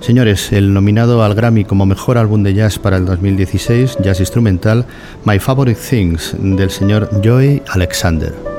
Señores, 0.00 0.52
el 0.52 0.72
nominado 0.72 1.24
al 1.24 1.34
Grammy 1.34 1.64
como 1.64 1.86
mejor 1.86 2.18
álbum 2.18 2.42
de 2.42 2.54
jazz 2.54 2.78
para 2.78 2.98
el 2.98 3.06
2016, 3.06 3.98
jazz 4.02 4.20
instrumental, 4.20 4.84
My 5.24 5.38
Favorite 5.38 5.80
Things, 5.80 6.36
del 6.38 6.70
señor 6.70 7.10
Joey 7.24 7.62
Alexander. 7.68 8.57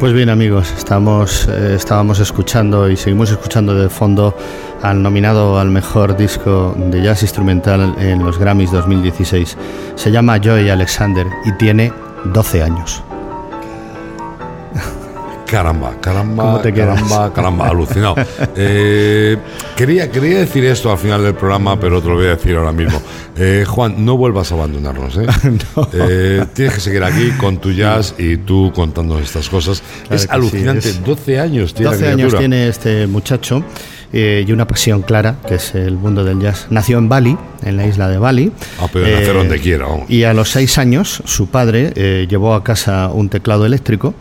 Pues 0.00 0.14
bien 0.14 0.30
amigos, 0.30 0.72
estamos, 0.78 1.46
eh, 1.46 1.74
estábamos 1.76 2.20
escuchando 2.20 2.88
y 2.88 2.96
seguimos 2.96 3.30
escuchando 3.30 3.74
de 3.74 3.90
fondo 3.90 4.34
al 4.80 5.02
nominado 5.02 5.58
al 5.58 5.68
mejor 5.68 6.16
disco 6.16 6.74
de 6.74 7.02
jazz 7.02 7.20
instrumental 7.20 7.94
en 7.98 8.24
los 8.24 8.38
Grammys 8.38 8.72
2016. 8.72 9.58
Se 9.96 10.10
llama 10.10 10.38
Joy 10.38 10.70
Alexander 10.70 11.26
y 11.44 11.52
tiene 11.52 11.92
12 12.24 12.62
años. 12.62 13.02
Caramba, 15.50 15.96
caramba, 16.00 16.62
caramba, 16.62 17.32
caramba, 17.32 17.68
alucinado. 17.68 18.14
Eh, 18.56 19.36
quería, 19.76 20.10
quería 20.10 20.38
decir 20.38 20.64
esto 20.64 20.92
al 20.92 20.98
final 20.98 21.22
del 21.22 21.34
programa, 21.34 21.78
pero 21.78 22.00
te 22.00 22.08
lo 22.08 22.14
voy 22.14 22.26
a 22.26 22.30
decir 22.30 22.56
ahora 22.56 22.72
mismo. 22.72 23.00
Eh, 23.36 23.64
Juan, 23.66 24.04
no 24.04 24.16
vuelvas 24.16 24.52
a 24.52 24.54
abandonarnos. 24.54 25.14
tienes 26.54 26.74
que 26.74 26.80
seguir 26.80 27.02
aquí 27.02 27.30
con 27.32 27.58
tu 27.58 27.72
jazz 27.72 28.14
y 28.18 28.36
tú 28.36 28.70
contándonos 28.74 29.24
estas 29.24 29.48
cosas. 29.48 29.79
Es 30.10 30.28
alucinante, 30.28 30.92
12 30.92 31.38
años 31.40 31.74
tiene 31.74 31.90
12 31.90 32.08
años 32.08 32.36
tiene 32.36 32.68
este 32.68 33.06
muchacho. 33.06 33.64
Eh, 34.12 34.44
y 34.46 34.52
una 34.52 34.66
pasión 34.66 35.02
clara, 35.02 35.36
que 35.46 35.54
es 35.54 35.74
el 35.74 35.94
mundo 35.94 36.24
del 36.24 36.40
jazz. 36.40 36.66
Nació 36.70 36.98
en 36.98 37.08
Bali, 37.08 37.36
en 37.62 37.76
la 37.76 37.86
isla 37.86 38.08
de 38.08 38.18
Bali. 38.18 38.50
Ah, 38.80 38.88
pero 38.92 39.06
nacer 39.06 39.34
donde 39.34 39.60
quiera. 39.60 39.86
Y 40.08 40.24
a 40.24 40.34
los 40.34 40.50
seis 40.50 40.78
años, 40.78 41.22
su 41.26 41.46
padre 41.46 42.26
llevó 42.28 42.54
a 42.54 42.64
casa 42.64 43.08
un 43.12 43.28
teclado 43.28 43.66
eléctrico 43.66 44.14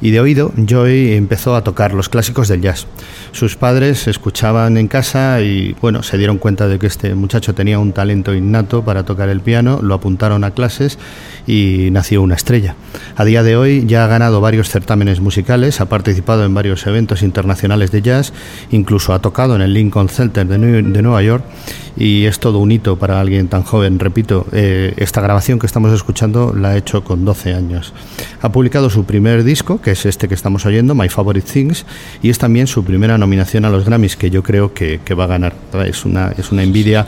y 0.00 0.10
de 0.10 0.20
oído 0.20 0.52
Joy 0.56 1.12
empezó 1.14 1.54
a 1.54 1.62
tocar 1.62 1.94
los 1.94 2.08
clásicos 2.08 2.48
del 2.48 2.60
jazz. 2.60 2.86
Sus 3.32 3.56
padres 3.56 4.08
escuchaban 4.08 4.76
en 4.76 4.88
casa 4.88 5.40
y 5.40 5.76
bueno, 5.80 6.02
se 6.02 6.18
dieron 6.18 6.38
cuenta 6.38 6.68
de 6.68 6.78
que 6.78 6.86
este 6.86 7.14
muchacho 7.14 7.54
tenía 7.54 7.78
un 7.78 7.92
talento 7.92 8.34
innato 8.34 8.84
para 8.84 9.04
tocar 9.04 9.28
el 9.28 9.40
piano, 9.40 9.80
lo 9.82 9.94
apuntaron 9.94 10.44
a 10.44 10.52
clases 10.52 10.98
y 11.46 11.88
nació 11.92 12.22
una 12.22 12.34
estrella. 12.34 12.74
A 13.14 13.24
día 13.24 13.42
de 13.42 13.56
hoy 13.56 13.84
ya 13.86 14.04
ha 14.04 14.08
ganado 14.08 14.40
varios 14.40 14.70
certámenes 14.70 15.20
musicales, 15.20 15.80
ha 15.80 15.86
participado 15.86 16.44
en 16.44 16.54
varios 16.54 16.86
eventos 16.86 17.22
internacionales 17.22 17.90
de 17.90 18.02
jazz, 18.02 18.32
incluso 18.70 19.12
ha 19.12 19.20
tocado 19.20 19.35
en 19.44 19.60
el 19.60 19.74
Lincoln 19.74 20.08
Center 20.08 20.46
de, 20.46 20.56
Nueva 21.02 21.22
York 21.22 21.44
y 21.94 22.24
es 22.24 22.38
todo 22.38 22.58
un 22.58 22.72
hito 22.72 22.96
para 22.96 23.20
alguien 23.20 23.48
tan 23.48 23.62
joven. 23.62 23.98
Repito, 23.98 24.46
eh, 24.52 24.94
esta 24.96 25.20
grabación 25.20 25.58
que 25.58 25.66
estamos 25.66 25.92
escuchando 25.92 26.54
la 26.54 26.70
ha 26.70 26.76
hecho 26.76 27.04
con 27.04 27.24
12 27.24 27.54
años. 27.54 27.92
Ha 28.42 28.50
publicado 28.50 28.90
su 28.90 29.04
primer 29.04 29.44
disco, 29.44 29.80
que 29.80 29.92
es 29.92 30.06
este 30.06 30.28
que 30.28 30.34
estamos 30.34 30.66
oyendo, 30.66 30.94
My 30.94 31.08
Favorite 31.08 31.50
Things, 31.50 31.86
y 32.22 32.30
es 32.30 32.38
también 32.38 32.66
su 32.66 32.84
primera 32.84 33.18
nominación 33.18 33.64
a 33.64 33.70
los 33.70 33.84
Grammys, 33.84 34.16
que 34.16 34.30
yo 34.30 34.42
creo 34.42 34.72
que, 34.74 35.00
va 35.14 35.24
a 35.24 35.26
ganar. 35.26 35.54
Es 35.86 36.04
una, 36.04 36.32
es 36.36 36.52
una 36.52 36.62
envidia 36.62 37.06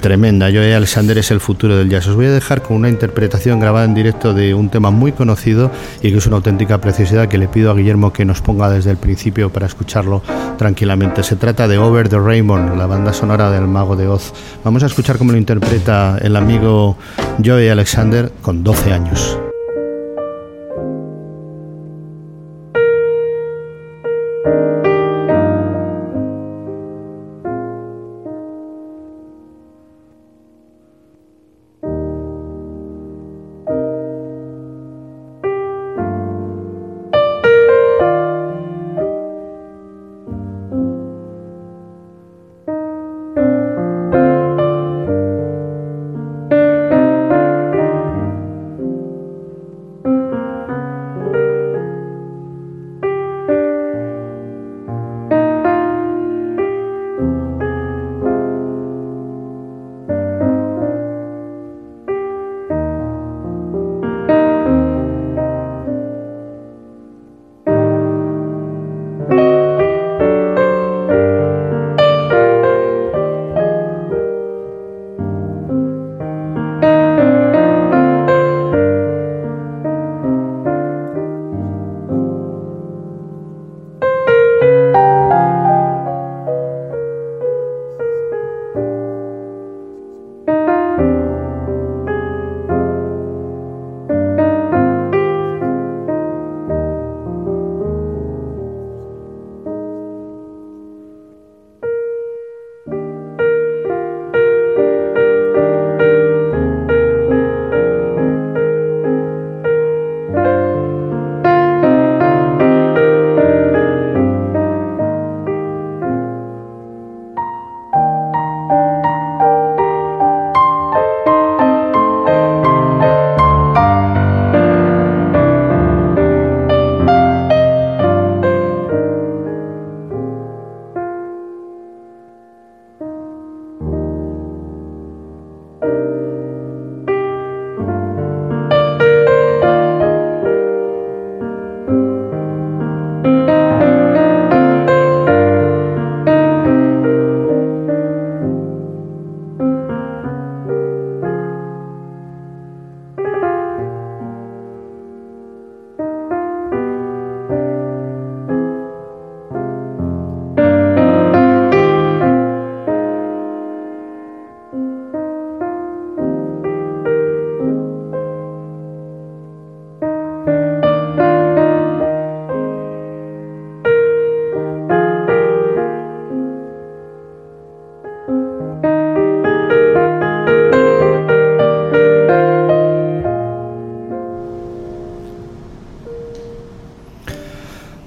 tremenda. 0.00 0.48
Yo 0.50 0.62
Alexander 0.62 1.18
es 1.18 1.30
el 1.30 1.40
futuro 1.40 1.76
del 1.76 1.90
jazz. 1.90 2.06
Os 2.08 2.16
voy 2.16 2.26
a 2.26 2.32
dejar 2.32 2.62
con 2.62 2.76
una 2.76 2.88
interpretación 2.88 3.60
grabada 3.60 3.84
en 3.84 3.94
directo 3.94 4.32
de 4.32 4.54
un 4.54 4.70
tema 4.70 4.90
muy 4.90 5.12
conocido 5.12 5.70
y 6.02 6.10
que 6.10 6.18
es 6.18 6.26
una 6.26 6.36
auténtica 6.36 6.80
preciosidad 6.80 7.28
que 7.28 7.36
le 7.36 7.48
pido 7.48 7.70
a 7.70 7.74
Guillermo 7.74 8.12
que 8.12 8.24
nos 8.24 8.40
ponga 8.40 8.70
desde 8.70 8.90
el 8.90 8.96
principio 8.96 9.50
para 9.50 9.66
escucharlo 9.66 10.22
tranquilamente. 10.56 11.22
Se 11.22 11.36
trata 11.36 11.53
de 11.54 11.78
Over 11.78 12.08
the 12.08 12.18
Rainbow, 12.18 12.58
la 12.76 12.86
banda 12.86 13.12
sonora 13.12 13.48
del 13.48 13.68
Mago 13.68 13.94
de 13.94 14.08
Oz. 14.08 14.32
Vamos 14.64 14.82
a 14.82 14.86
escuchar 14.86 15.18
cómo 15.18 15.30
lo 15.30 15.38
interpreta 15.38 16.18
el 16.20 16.34
amigo 16.34 16.96
Joey 17.44 17.68
Alexander 17.68 18.32
con 18.42 18.64
12 18.64 18.92
años. 18.92 19.38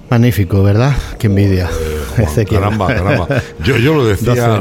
Magnífico, 0.10 0.64
¿verdad? 0.64 0.96
Qué 1.20 1.28
envidia. 1.28 1.70
Caramba, 2.50 2.88
caramba. 2.88 3.28
Yo, 3.64 3.78
yo 3.78 3.94
lo 3.94 4.06
decía, 4.06 4.60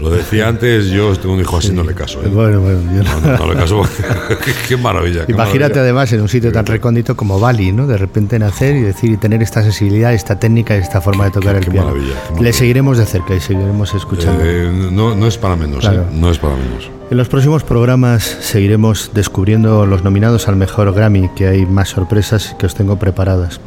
lo 0.00 0.10
decía 0.10 0.48
antes, 0.48 0.86
yo 0.86 1.14
tengo 1.16 1.34
un 1.34 1.40
hijo 1.40 1.56
así, 1.56 1.70
no 1.70 1.84
le 1.84 1.94
caso. 1.94 2.20
¿eh? 2.24 2.28
Bueno, 2.28 2.60
bueno, 2.60 2.80
yo 2.96 3.02
no. 3.02 3.38
No, 3.38 3.52
le 3.52 3.58
caso. 3.58 3.82
qué, 4.68 4.76
maravilla. 4.76 5.24
Imagínate 5.28 5.78
además 5.78 6.12
en 6.12 6.22
un 6.22 6.28
sitio 6.28 6.52
tan 6.52 6.66
recóndito 6.66 7.16
como 7.16 7.38
Bali, 7.38 7.72
¿no? 7.72 7.86
De 7.86 7.96
repente 7.96 8.38
nacer 8.38 8.76
y 8.76 8.80
decir 8.80 9.10
y 9.12 9.16
tener 9.16 9.42
esta 9.42 9.62
sensibilidad, 9.62 10.12
esta 10.14 10.38
técnica 10.38 10.76
y 10.76 10.80
esta 10.80 11.00
forma 11.00 11.26
de 11.26 11.30
tocar 11.30 11.56
el 11.56 11.66
piano. 11.66 11.88
Maravilla, 11.88 12.14
Le 12.40 12.52
seguiremos 12.52 12.98
de 12.98 13.06
cerca 13.06 13.34
y 13.34 13.40
seguiremos 13.40 13.94
escuchando. 13.94 14.42
Eh, 14.44 14.70
no, 14.90 15.14
no 15.14 15.26
es 15.26 15.38
para 15.38 15.56
menos, 15.56 15.84
¿eh? 15.84 16.00
no 16.12 16.30
es 16.30 16.38
para 16.38 16.56
menos. 16.56 16.90
En 17.08 17.16
los 17.16 17.28
próximos 17.28 17.62
programas 17.62 18.24
seguiremos 18.24 19.12
descubriendo 19.14 19.86
los 19.86 20.02
nominados 20.02 20.48
al 20.48 20.56
mejor 20.56 20.92
Grammy, 20.92 21.30
que 21.36 21.46
hay 21.46 21.64
más 21.64 21.90
sorpresas 21.90 22.56
que 22.58 22.66
os 22.66 22.74
tengo 22.74 22.98
preparadas. 22.98 23.60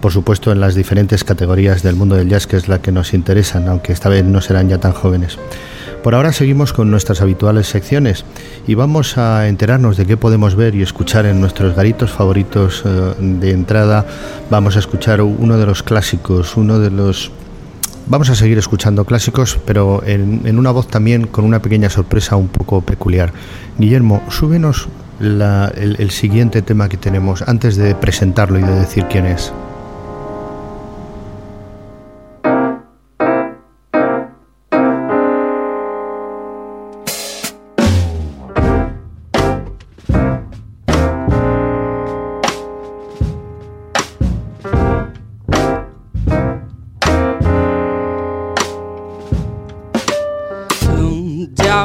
Por 0.00 0.12
supuesto 0.12 0.52
en 0.52 0.60
las 0.60 0.74
diferentes 0.74 1.24
categorías 1.24 1.82
del 1.82 1.96
mundo 1.96 2.16
del 2.16 2.28
jazz 2.28 2.46
que 2.46 2.56
es 2.56 2.68
la 2.68 2.80
que 2.80 2.92
nos 2.92 3.14
interesan, 3.14 3.68
aunque 3.68 3.92
esta 3.92 4.08
vez 4.08 4.24
no 4.24 4.40
serán 4.40 4.68
ya 4.68 4.78
tan 4.78 4.92
jóvenes. 4.92 5.38
Por 6.02 6.14
ahora 6.14 6.32
seguimos 6.32 6.72
con 6.72 6.88
nuestras 6.88 7.20
habituales 7.20 7.66
secciones 7.66 8.24
y 8.66 8.74
vamos 8.74 9.18
a 9.18 9.48
enterarnos 9.48 9.96
de 9.96 10.06
qué 10.06 10.16
podemos 10.16 10.54
ver 10.54 10.76
y 10.76 10.82
escuchar 10.82 11.26
en 11.26 11.40
nuestros 11.40 11.74
garitos 11.74 12.12
favoritos 12.12 12.82
eh, 12.84 13.14
de 13.18 13.50
entrada. 13.50 14.06
Vamos 14.48 14.76
a 14.76 14.78
escuchar 14.78 15.20
uno 15.20 15.58
de 15.58 15.66
los 15.66 15.82
clásicos, 15.82 16.56
uno 16.56 16.78
de 16.78 16.90
los 16.90 17.32
Vamos 18.08 18.30
a 18.30 18.36
seguir 18.36 18.56
escuchando 18.56 19.04
clásicos, 19.04 19.58
pero 19.66 20.00
en, 20.06 20.56
una 20.56 20.70
voz 20.70 20.86
también 20.86 21.26
con 21.26 21.44
una 21.44 21.60
pequeña 21.60 21.90
sorpresa 21.90 22.36
un 22.36 22.46
poco 22.46 22.80
peculiar. 22.80 23.32
Guillermo, 23.78 24.22
súbenos 24.30 24.88
el 25.18 26.10
siguiente 26.12 26.62
tema 26.62 26.88
que 26.88 26.98
tenemos 26.98 27.42
antes 27.42 27.74
de 27.74 27.96
presentarlo 27.96 28.60
y 28.60 28.62
de 28.62 28.74
decir 28.78 29.06
quién 29.10 29.26
es. 29.26 29.52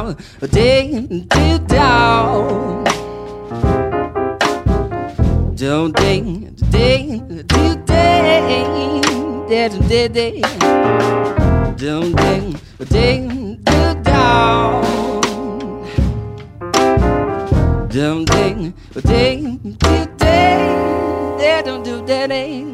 from 0.02 0.50
day 0.50 1.08
till 1.30 1.60
dawn. 1.60 2.84
Don't 5.56 5.96
ding, 5.96 6.56
ding, 6.72 7.46
till 7.48 7.76
day, 7.86 9.02
day, 9.48 9.70
day, 9.88 10.08
day. 10.08 10.42
Don't 11.78 12.16
ding, 12.16 12.60
ding, 12.90 13.64
till 13.66 13.94
dawn. 14.02 14.82
Don't 17.90 18.26
ding, 18.26 18.74
ding, 19.06 19.78
till 19.78 20.06
day, 20.18 21.36
day, 21.38 21.62
don't. 21.64 21.88
Eh? 22.10 22.66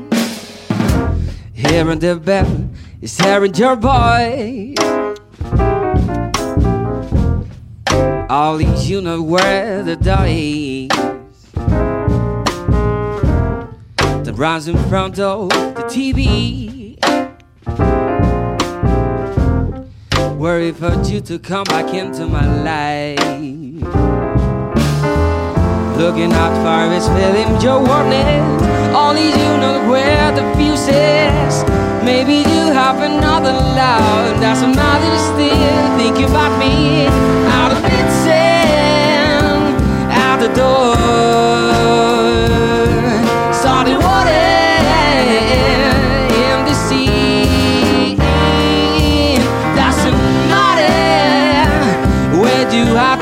Hearing 1.54 2.00
the 2.00 2.16
bell 2.16 2.70
is 3.02 3.18
hearing 3.20 3.54
your 3.56 3.76
voice. 3.76 4.97
All 8.30 8.58
these 8.58 8.90
you 8.90 9.00
know 9.00 9.22
where 9.22 9.82
the 9.84 9.96
dice. 9.96 10.90
The 14.26 14.34
bronze 14.36 14.68
in 14.68 14.78
front 14.90 15.18
of 15.18 15.48
the 15.48 15.84
TV. 15.88 16.98
Worry 20.38 20.74
for 20.74 21.02
you 21.04 21.22
to 21.22 21.40
come 21.40 21.64
back 21.66 21.94
into 21.94 22.28
my 22.28 22.46
life. 22.64 23.18
Looking 25.98 26.34
out 26.34 26.54
for 26.64 26.94
his 26.94 27.08
film, 27.08 27.60
Joe 27.62 27.80
warning. 27.80 28.44
All 28.94 29.14
these 29.14 29.38
you 29.38 29.58
know 29.58 29.90
where 29.90 30.34
the 30.34 30.44
fuse 30.58 30.90
is. 30.90 31.64
Maybe 32.04 32.36
you 32.36 32.74
have 32.76 33.00
another 33.02 33.54
love. 33.54 34.42
That's 34.42 34.64
another 34.64 35.18
still 35.18 35.98
thinking 35.98 36.26
about 36.26 36.60
me. 36.60 37.08
The 40.48 40.54
door. 40.56 40.96
Water 43.88 44.32
in 46.42 46.66
the 46.66 46.74
sea. 46.74 48.16
Doesn't 49.76 50.22
matter 50.52 52.40
where 52.40 52.66
do 52.70 52.98
I 52.98 53.17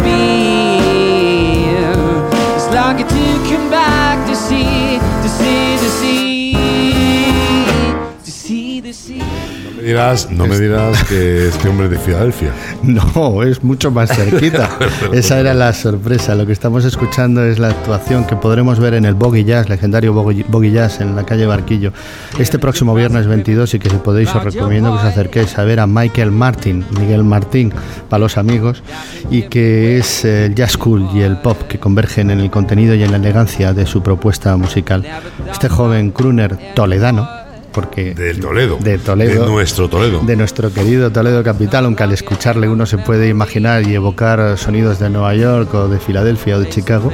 dirás, 9.95 10.29
no 10.29 10.45
me 10.45 10.59
dirás 10.59 11.05
que 11.05 11.47
este 11.47 11.69
hombre 11.69 11.87
de 11.87 11.97
Filadelfia. 11.97 12.51
No, 12.83 13.43
es 13.43 13.63
mucho 13.63 13.91
más 13.91 14.09
cerquita. 14.13 14.69
Esa 15.13 15.39
era 15.39 15.53
la 15.53 15.73
sorpresa. 15.73 16.35
Lo 16.35 16.45
que 16.45 16.51
estamos 16.51 16.83
escuchando 16.83 17.43
es 17.43 17.59
la 17.59 17.69
actuación 17.69 18.25
que 18.25 18.35
podremos 18.35 18.79
ver 18.79 18.93
en 18.93 19.05
el 19.05 19.13
Boggy 19.13 19.45
Jazz, 19.45 19.69
legendario 19.69 20.13
Boggy 20.13 20.71
Jazz 20.71 20.99
en 20.99 21.15
la 21.15 21.25
calle 21.25 21.45
Barquillo, 21.45 21.93
este 22.37 22.59
próximo 22.59 22.93
viernes 22.93 23.25
22 23.25 23.73
y 23.73 23.79
que 23.79 23.89
si 23.89 23.95
podéis 23.95 24.35
os 24.35 24.43
recomiendo 24.43 24.91
que 24.91 24.97
os 24.99 25.05
acerquéis 25.05 25.57
a 25.57 25.63
ver 25.63 25.79
a 25.79 25.87
Michael 25.87 26.31
Martin, 26.31 26.85
Miguel 26.99 27.23
Martín, 27.23 27.73
para 28.09 28.19
los 28.19 28.37
amigos, 28.37 28.83
y 29.31 29.43
que 29.43 29.97
es 29.97 30.25
el 30.25 30.55
jazz 30.55 30.77
cool 30.77 31.07
y 31.13 31.21
el 31.21 31.37
pop 31.37 31.61
que 31.69 31.79
convergen 31.79 32.31
en 32.31 32.41
el 32.41 32.51
contenido 32.51 32.95
y 32.95 33.03
en 33.03 33.11
la 33.11 33.17
elegancia 33.17 33.73
de 33.73 33.85
su 33.85 34.03
propuesta 34.03 34.55
musical. 34.57 35.05
Este 35.49 35.69
joven 35.69 36.11
crooner 36.11 36.57
toledano 36.75 37.44
porque 37.75 38.15
del 38.15 38.39
Toledo, 38.39 38.77
de 38.79 38.97
Toledo, 38.97 39.43
de 39.45 39.51
nuestro 39.51 39.89
Toledo, 39.89 40.21
de 40.21 40.35
nuestro 40.37 40.73
querido 40.73 41.11
Toledo 41.11 41.43
capital, 41.43 41.83
aunque 41.83 42.03
al 42.03 42.13
escucharle 42.13 42.69
uno 42.69 42.85
se 42.85 42.97
puede 42.97 43.27
imaginar 43.27 43.85
y 43.85 43.93
evocar 43.93 44.57
sonidos 44.57 44.97
de 44.99 45.09
Nueva 45.09 45.35
York 45.35 45.73
o 45.73 45.89
de 45.89 45.99
Filadelfia 45.99 46.55
o 46.55 46.59
de 46.61 46.69
Chicago, 46.69 47.11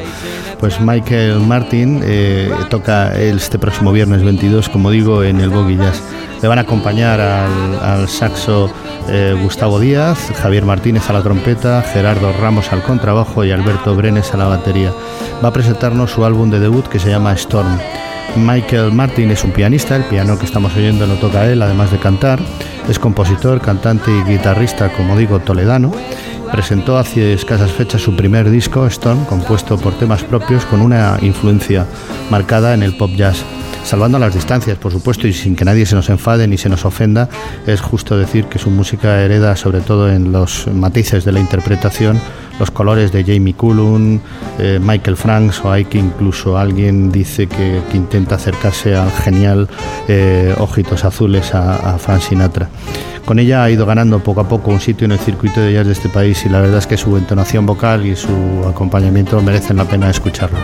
pues 0.60 0.80
Michael 0.80 1.39
Martin 1.39 2.02
eh, 2.04 2.52
toca 2.69 3.19
este 3.19 3.58
próximo 3.58 3.91
viernes 3.91 4.24
22, 4.24 4.69
como 4.69 4.91
digo, 4.91 5.24
en 5.24 5.39
el 5.41 5.50
Boggy 5.50 5.78
Jazz. 5.78 6.04
Le 6.43 6.47
van 6.47 6.60
a 6.60 6.62
acompañar 6.62 7.19
al, 7.19 8.08
saxo 8.08 8.71
eh, 9.10 9.36
Gustavo 9.41 9.80
Díaz, 9.80 10.32
Javier 10.41 10.65
Martínez 10.65 11.10
a 11.10 11.13
la 11.13 11.24
trompeta, 11.24 11.82
Gerardo 11.82 12.32
Ramos 12.34 12.71
al 12.71 12.84
contrabajo 12.84 13.43
y 13.43 13.52
Alberto 13.52 13.95
Brenes 13.95 14.32
a 14.36 14.38
la 14.38 14.45
batería. 14.45 14.93
Va 15.43 15.50
a 15.50 15.54
presentarnos 15.54 16.12
su 16.12 16.24
álbum 16.24 16.52
de 16.52 16.60
debut 16.60 16.88
que 16.88 17.00
se 17.00 17.10
llama 17.10 17.34
Storm. 17.34 17.80
Michael 18.36 18.91
Martin 18.94 19.30
es 19.32 19.44
un 19.44 19.52
pianista, 19.52 19.96
el 19.96 20.06
piano 20.06 20.39
que 20.39 20.46
estamos 20.46 20.76
oyendo 20.76 21.06
lo 21.06 21.15
toca 21.15 21.46
él, 21.48 21.62
además 21.62 21.91
de 21.91 21.98
cantar. 21.98 22.39
Es 22.89 22.98
compositor, 22.98 23.62
cantante 23.62 24.12
y 24.12 24.24
guitarrista, 24.24 24.91
como 24.94 25.17
digo, 25.17 25.39
toledano. 25.39 25.91
Presentó 26.52 26.98
hace 26.98 27.34
escasas 27.34 27.72
fechas 27.72 28.02
su 28.02 28.15
primer 28.15 28.50
disco, 28.50 28.86
Stone, 28.88 29.26
compuesto 29.28 29.78
por 29.78 29.98
temas 29.98 30.24
propios 30.24 30.65
con 30.65 30.82
una 30.82 31.17
influencia 31.22 31.86
marcada 32.30 32.74
en 32.74 32.84
el 32.84 32.96
pop 32.96 33.12
jazz. 33.15 33.44
Salvando 33.84 34.20
las 34.20 34.34
distancias, 34.34 34.78
por 34.78 34.91
supuesto, 34.91 35.28
y 35.28 35.34
sin 35.34 35.56
que 35.56 35.65
nadie 35.65 35.86
se 35.86 35.96
nos 35.96 36.10
enfade 36.10 36.48
ni 36.48 36.58
se 36.58 36.70
nos 36.70 36.86
ofenda, 36.86 37.30
es 37.65 37.82
justo 37.82 38.17
decir 38.17 38.46
que 38.46 38.60
su 38.60 38.70
música 38.70 39.22
hereda 39.22 39.56
sobre 39.56 39.82
todo 39.82 40.12
en 40.12 40.32
los 40.32 40.67
matices 40.67 41.26
de 41.26 41.32
la 41.32 41.39
interpretación 41.39 42.20
los 42.60 42.72
colores 42.72 43.12
de 43.12 43.24
Jamie 43.24 43.54
Cullum, 43.54 44.20
eh, 44.60 44.80
Michael 44.82 45.18
Franks 45.18 45.64
o 45.64 45.72
hay 45.72 45.86
que 45.86 45.98
incluso 45.98 46.58
alguien 46.58 47.12
dice 47.12 47.48
que, 47.48 47.82
intenta 47.94 48.36
acercarse 48.36 48.96
al 48.96 49.12
genial 49.12 49.68
eh, 50.08 50.56
Ojitos 50.58 51.06
Azules 51.06 51.54
a, 51.54 51.96
a 51.96 51.98
Frank 51.98 52.22
Sinatra. 52.22 52.70
Con 53.26 53.40
ella 53.40 53.64
ha 53.64 53.70
ido 53.70 53.86
ganando 53.86 54.20
poco 54.20 54.42
a 54.42 54.48
poco 54.48 54.72
un 54.72 54.80
sitio 54.80 55.06
en 55.06 55.12
el 55.14 55.20
circuito 55.20 55.62
de 55.62 55.74
jazz 55.74 55.86
de 55.86 55.94
este 55.94 56.10
país 56.10 56.46
y 56.46 56.50
la 56.50 56.60
verdad 56.60 56.80
es 56.80 56.88
que 56.88 56.98
su 56.98 57.16
entonación 57.18 57.66
vocal 57.66 58.06
y 58.06 58.16
su 58.16 58.66
acompañamiento 58.68 59.42
merecen 59.42 59.78
la 59.78 59.86
pena 59.86 60.10
escucharlo. 60.10 60.58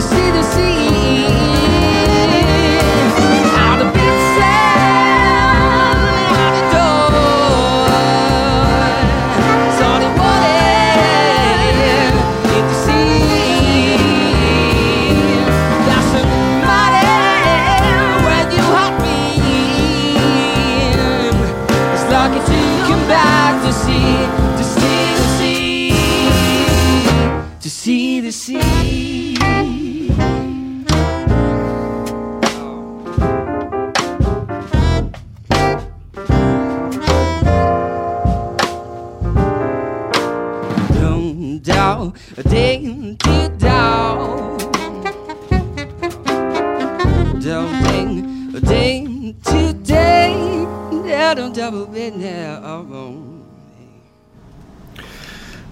to 0.00 0.08
see 0.08 0.30
the 0.30 0.42
sea. 0.42 0.89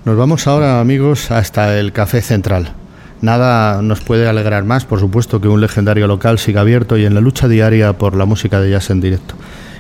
Nos 0.09 0.17
vamos 0.17 0.47
ahora, 0.47 0.81
amigos, 0.81 1.31
hasta 1.31 1.79
el 1.79 1.93
Café 1.93 2.23
Central. 2.23 2.71
Nada 3.21 3.83
nos 3.83 4.01
puede 4.01 4.27
alegrar 4.27 4.65
más, 4.65 4.87
por 4.87 5.01
supuesto, 5.01 5.39
que 5.43 5.49
un 5.49 5.61
legendario 5.61 6.07
local 6.07 6.39
siga 6.39 6.63
abierto 6.63 6.97
y 6.97 7.05
en 7.05 7.13
la 7.13 7.21
lucha 7.21 7.47
diaria 7.47 7.93
por 7.93 8.17
la 8.17 8.25
música 8.25 8.59
de 8.59 8.71
jazz 8.71 8.89
en 8.89 9.03
directo. 9.03 9.35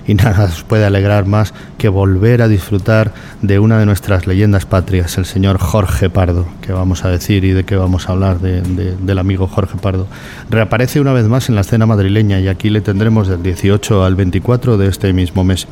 Y 0.06 0.12
nada 0.16 0.48
nos 0.48 0.64
puede 0.64 0.84
alegrar 0.84 1.24
más 1.24 1.54
que 1.78 1.88
volver 1.88 2.42
a 2.42 2.48
disfrutar 2.48 3.14
de 3.40 3.58
una 3.58 3.78
de 3.78 3.86
nuestras 3.86 4.26
leyendas 4.26 4.66
patrias, 4.66 5.16
el 5.16 5.24
señor 5.24 5.56
Jorge 5.56 6.10
Pardo, 6.10 6.46
que 6.60 6.72
vamos 6.74 7.06
a 7.06 7.08
decir 7.08 7.46
y 7.46 7.52
de 7.52 7.64
qué 7.64 7.76
vamos 7.76 8.10
a 8.10 8.12
hablar 8.12 8.38
de- 8.40 8.60
de- 8.60 8.96
del 8.98 9.18
amigo 9.18 9.46
Jorge 9.46 9.78
Pardo. 9.80 10.08
Reaparece 10.50 11.00
una 11.00 11.14
vez 11.14 11.24
más 11.26 11.48
en 11.48 11.54
la 11.54 11.62
escena 11.62 11.86
madrileña 11.86 12.38
y 12.38 12.48
aquí 12.48 12.68
le 12.68 12.82
tendremos 12.82 13.28
del 13.28 13.42
18 13.42 14.04
al 14.04 14.14
24 14.14 14.76
de 14.76 14.88
este 14.88 15.10
mismo 15.14 15.42
mes. 15.42 15.66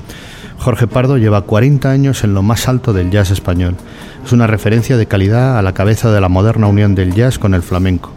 Jorge 0.59 0.87
Pardo 0.87 1.17
lleva 1.19 1.43
40 1.43 1.91
años 1.91 2.25
en 2.25 2.35
lo 2.35 2.43
más 2.43 2.69
alto 2.69 2.93
del 2.93 3.11
jazz 3.11 3.31
español. 3.31 3.77
Es 4.25 4.33
una 4.33 4.47
referencia 4.47 4.97
de 4.97 5.07
calidad 5.07 5.59
a 5.59 5.63
la 5.63 5.75
cabeza 5.75 6.11
de 6.11 6.21
la 6.21 6.29
moderna 6.29 6.67
unión 6.67 6.95
del 6.95 7.15
jazz 7.15 7.39
con 7.39 7.55
el 7.55 7.63
flamenco. 7.63 8.11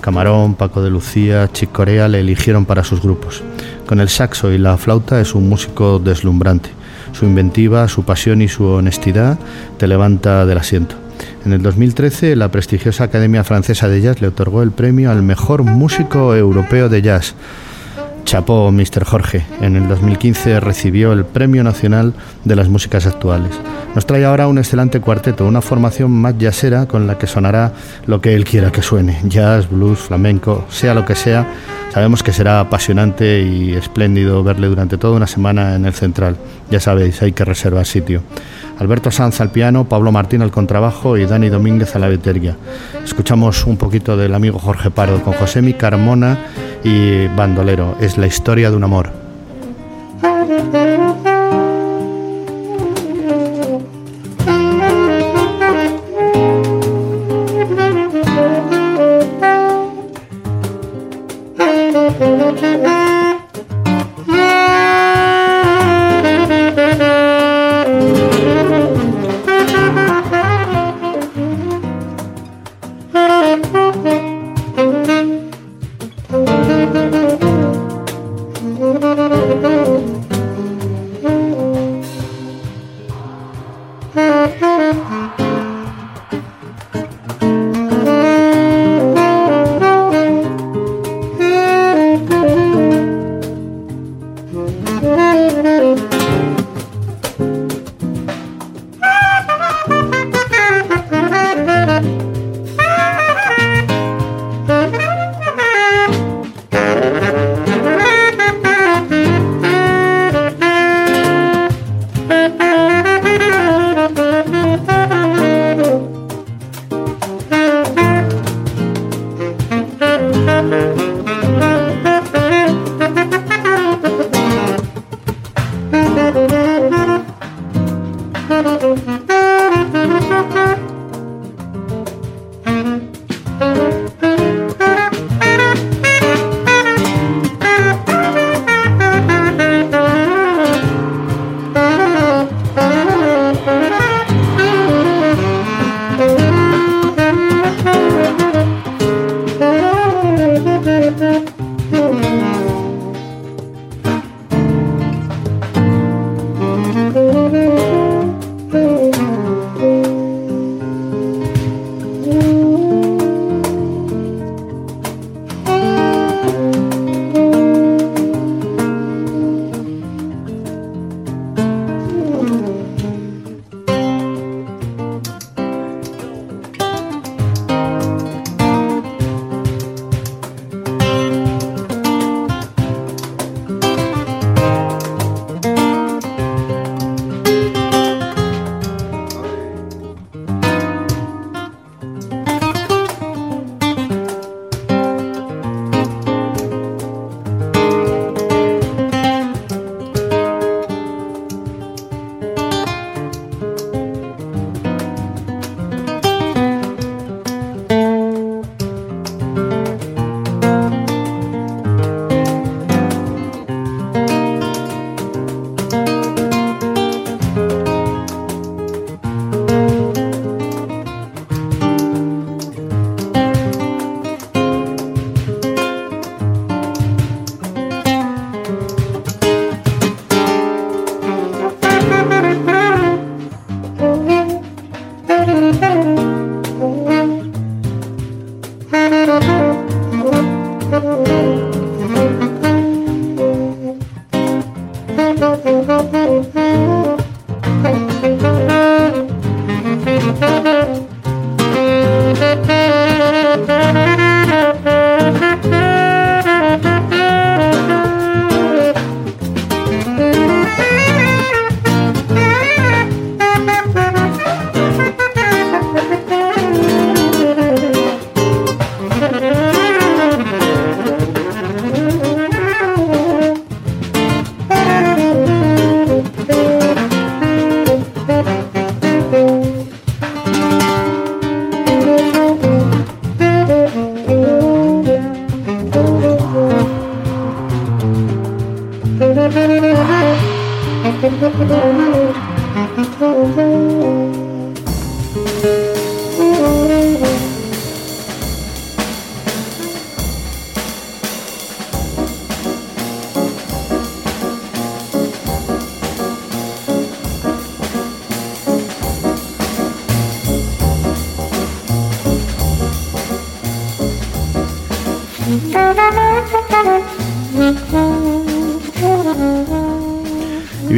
Camarón, 0.00 0.54
Paco 0.54 0.82
de 0.82 0.90
Lucía, 0.90 1.48
Chick 1.52 1.72
Corea 1.72 2.08
le 2.08 2.20
eligieron 2.20 2.64
para 2.64 2.84
sus 2.84 3.02
grupos. 3.02 3.42
Con 3.86 4.00
el 4.00 4.08
saxo 4.08 4.50
y 4.50 4.58
la 4.58 4.76
flauta 4.76 5.20
es 5.20 5.34
un 5.34 5.48
músico 5.48 5.98
deslumbrante. 5.98 6.70
Su 7.12 7.24
inventiva, 7.24 7.88
su 7.88 8.04
pasión 8.04 8.40
y 8.40 8.48
su 8.48 8.64
honestidad 8.64 9.38
te 9.78 9.86
levanta 9.86 10.46
del 10.46 10.58
asiento. 10.58 10.96
En 11.44 11.52
el 11.52 11.62
2013, 11.62 12.36
la 12.36 12.50
prestigiosa 12.50 13.04
Academia 13.04 13.44
Francesa 13.44 13.88
de 13.88 14.00
Jazz 14.00 14.20
le 14.20 14.28
otorgó 14.28 14.62
el 14.62 14.72
premio 14.72 15.10
al 15.10 15.22
mejor 15.22 15.64
músico 15.64 16.34
europeo 16.34 16.88
de 16.88 17.02
jazz. 17.02 17.34
Chapó, 18.30 18.70
Mr. 18.70 19.02
Jorge. 19.02 19.44
En 19.60 19.74
el 19.74 19.88
2015 19.88 20.60
recibió 20.60 21.12
el 21.12 21.24
Premio 21.24 21.64
Nacional 21.64 22.14
de 22.44 22.54
las 22.54 22.68
Músicas 22.68 23.04
Actuales. 23.04 23.50
Nos 23.96 24.06
trae 24.06 24.24
ahora 24.24 24.46
un 24.46 24.56
excelente 24.56 25.00
cuarteto, 25.00 25.44
una 25.48 25.60
formación 25.60 26.12
más 26.12 26.36
jazzera 26.38 26.86
con 26.86 27.08
la 27.08 27.18
que 27.18 27.26
sonará 27.26 27.72
lo 28.06 28.20
que 28.20 28.36
él 28.36 28.44
quiera 28.44 28.70
que 28.70 28.82
suene. 28.82 29.18
Jazz, 29.24 29.68
blues, 29.68 29.98
flamenco, 29.98 30.64
sea 30.68 30.94
lo 30.94 31.04
que 31.04 31.16
sea. 31.16 31.44
Sabemos 31.92 32.22
que 32.22 32.32
será 32.32 32.60
apasionante 32.60 33.42
y 33.42 33.72
espléndido 33.72 34.44
verle 34.44 34.68
durante 34.68 34.96
toda 34.96 35.16
una 35.16 35.26
semana 35.26 35.74
en 35.74 35.84
el 35.84 35.92
Central. 35.92 36.36
Ya 36.70 36.78
sabéis, 36.78 37.20
hay 37.22 37.32
que 37.32 37.44
reservar 37.44 37.84
sitio. 37.84 38.22
Alberto 38.78 39.10
Sanz 39.10 39.40
al 39.40 39.50
piano, 39.50 39.88
Pablo 39.88 40.12
Martín 40.12 40.40
al 40.40 40.52
contrabajo 40.52 41.18
y 41.18 41.26
Dani 41.26 41.48
Domínguez 41.48 41.96
a 41.96 41.98
la 41.98 42.08
batería. 42.08 42.56
Escuchamos 43.04 43.66
un 43.66 43.76
poquito 43.76 44.16
del 44.16 44.36
amigo 44.36 44.60
Jorge 44.60 44.92
Pardo 44.92 45.20
con 45.20 45.34
Josemi 45.34 45.74
Carmona 45.74 46.38
y 46.84 47.28
Bandolero. 47.28 47.96
Es 48.00 48.18
la 48.18 48.26
historia 48.26 48.70
de 48.70 48.76
un 48.76 48.84
amor. 48.84 49.10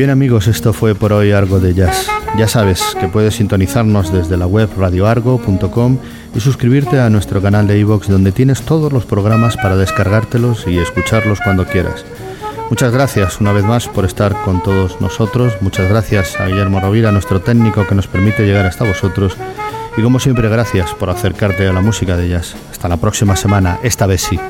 Bien 0.03 0.11
amigos, 0.11 0.49
esto 0.49 0.73
fue 0.73 0.97
por 0.97 1.13
hoy 1.13 1.31
Argo 1.31 1.61
de 1.61 1.75
Jazz. 1.75 2.09
Ya 2.37 2.49
sabes 2.49 2.83
que 2.99 3.07
puedes 3.07 3.37
sintonizarnos 3.37 4.13
desde 4.13 4.37
la 4.37 4.49
web 4.49 4.69
radioargo.com 4.77 5.99
y 6.35 6.41
suscribirte 6.41 6.99
a 6.99 7.09
nuestro 7.09 7.41
canal 7.41 7.69
de 7.69 7.79
iVoox 7.79 8.09
donde 8.09 8.33
tienes 8.33 8.63
todos 8.63 8.93
los 8.93 9.07
programas 9.07 9.57
para 9.57 9.77
descargártelos 9.77 10.67
y 10.67 10.77
escucharlos 10.77 11.39
cuando 11.41 11.67
quieras. 11.67 12.05
Muchas 12.69 12.93
gracias 12.93 13.41
una 13.41 13.53
vez 13.53 13.65
más 13.65 13.87
por 13.87 14.05
estar 14.05 14.35
con 14.43 14.61
todos 14.61 15.01
nosotros. 15.01 15.53
Muchas 15.61 15.89
gracias 15.89 16.35
a 16.41 16.47
Guillermo 16.47 16.81
Rovira, 16.81 17.13
nuestro 17.13 17.41
técnico 17.41 17.87
que 17.87 17.95
nos 17.95 18.09
permite 18.09 18.45
llegar 18.45 18.67
hasta 18.67 18.83
vosotros. 18.83 19.37
Y 19.97 20.03
como 20.03 20.19
siempre, 20.19 20.49
gracias 20.49 20.93
por 20.95 21.11
acercarte 21.11 21.69
a 21.69 21.73
la 21.73 21.81
música 21.81 22.17
de 22.17 22.29
jazz. 22.29 22.57
Hasta 22.73 22.89
la 22.89 22.97
próxima 22.97 23.37
semana, 23.37 23.79
esta 23.85 24.07
vez 24.07 24.23
sí. 24.23 24.41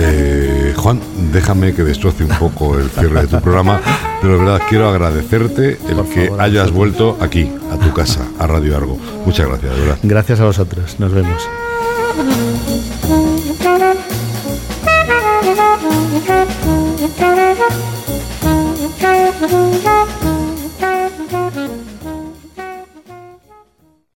Eh, 0.00 0.74
Juan, 0.76 0.98
déjame 1.32 1.74
que 1.74 1.82
destroce 1.82 2.24
un 2.24 2.30
poco 2.38 2.78
el 2.78 2.88
cierre 2.90 3.22
de 3.22 3.26
tu 3.26 3.40
programa, 3.40 3.80
pero 4.20 4.34
de 4.34 4.38
verdad 4.44 4.60
quiero 4.68 4.88
agradecerte 4.88 5.78
el 5.88 5.96
Por 5.96 6.08
que 6.08 6.26
favor, 6.26 6.40
hayas 6.40 6.70
vuelto 6.70 7.18
aquí, 7.20 7.50
a 7.72 7.76
tu 7.78 7.92
casa, 7.92 8.20
a 8.38 8.46
Radio 8.46 8.76
Argo. 8.76 8.98
Muchas 9.24 9.48
gracias, 9.48 9.74
de 9.74 9.80
verdad. 9.80 9.98
Gracias 10.02 10.40
a 10.40 10.44
vosotros. 10.44 11.00
Nos 11.00 11.12
vemos. 11.12 11.42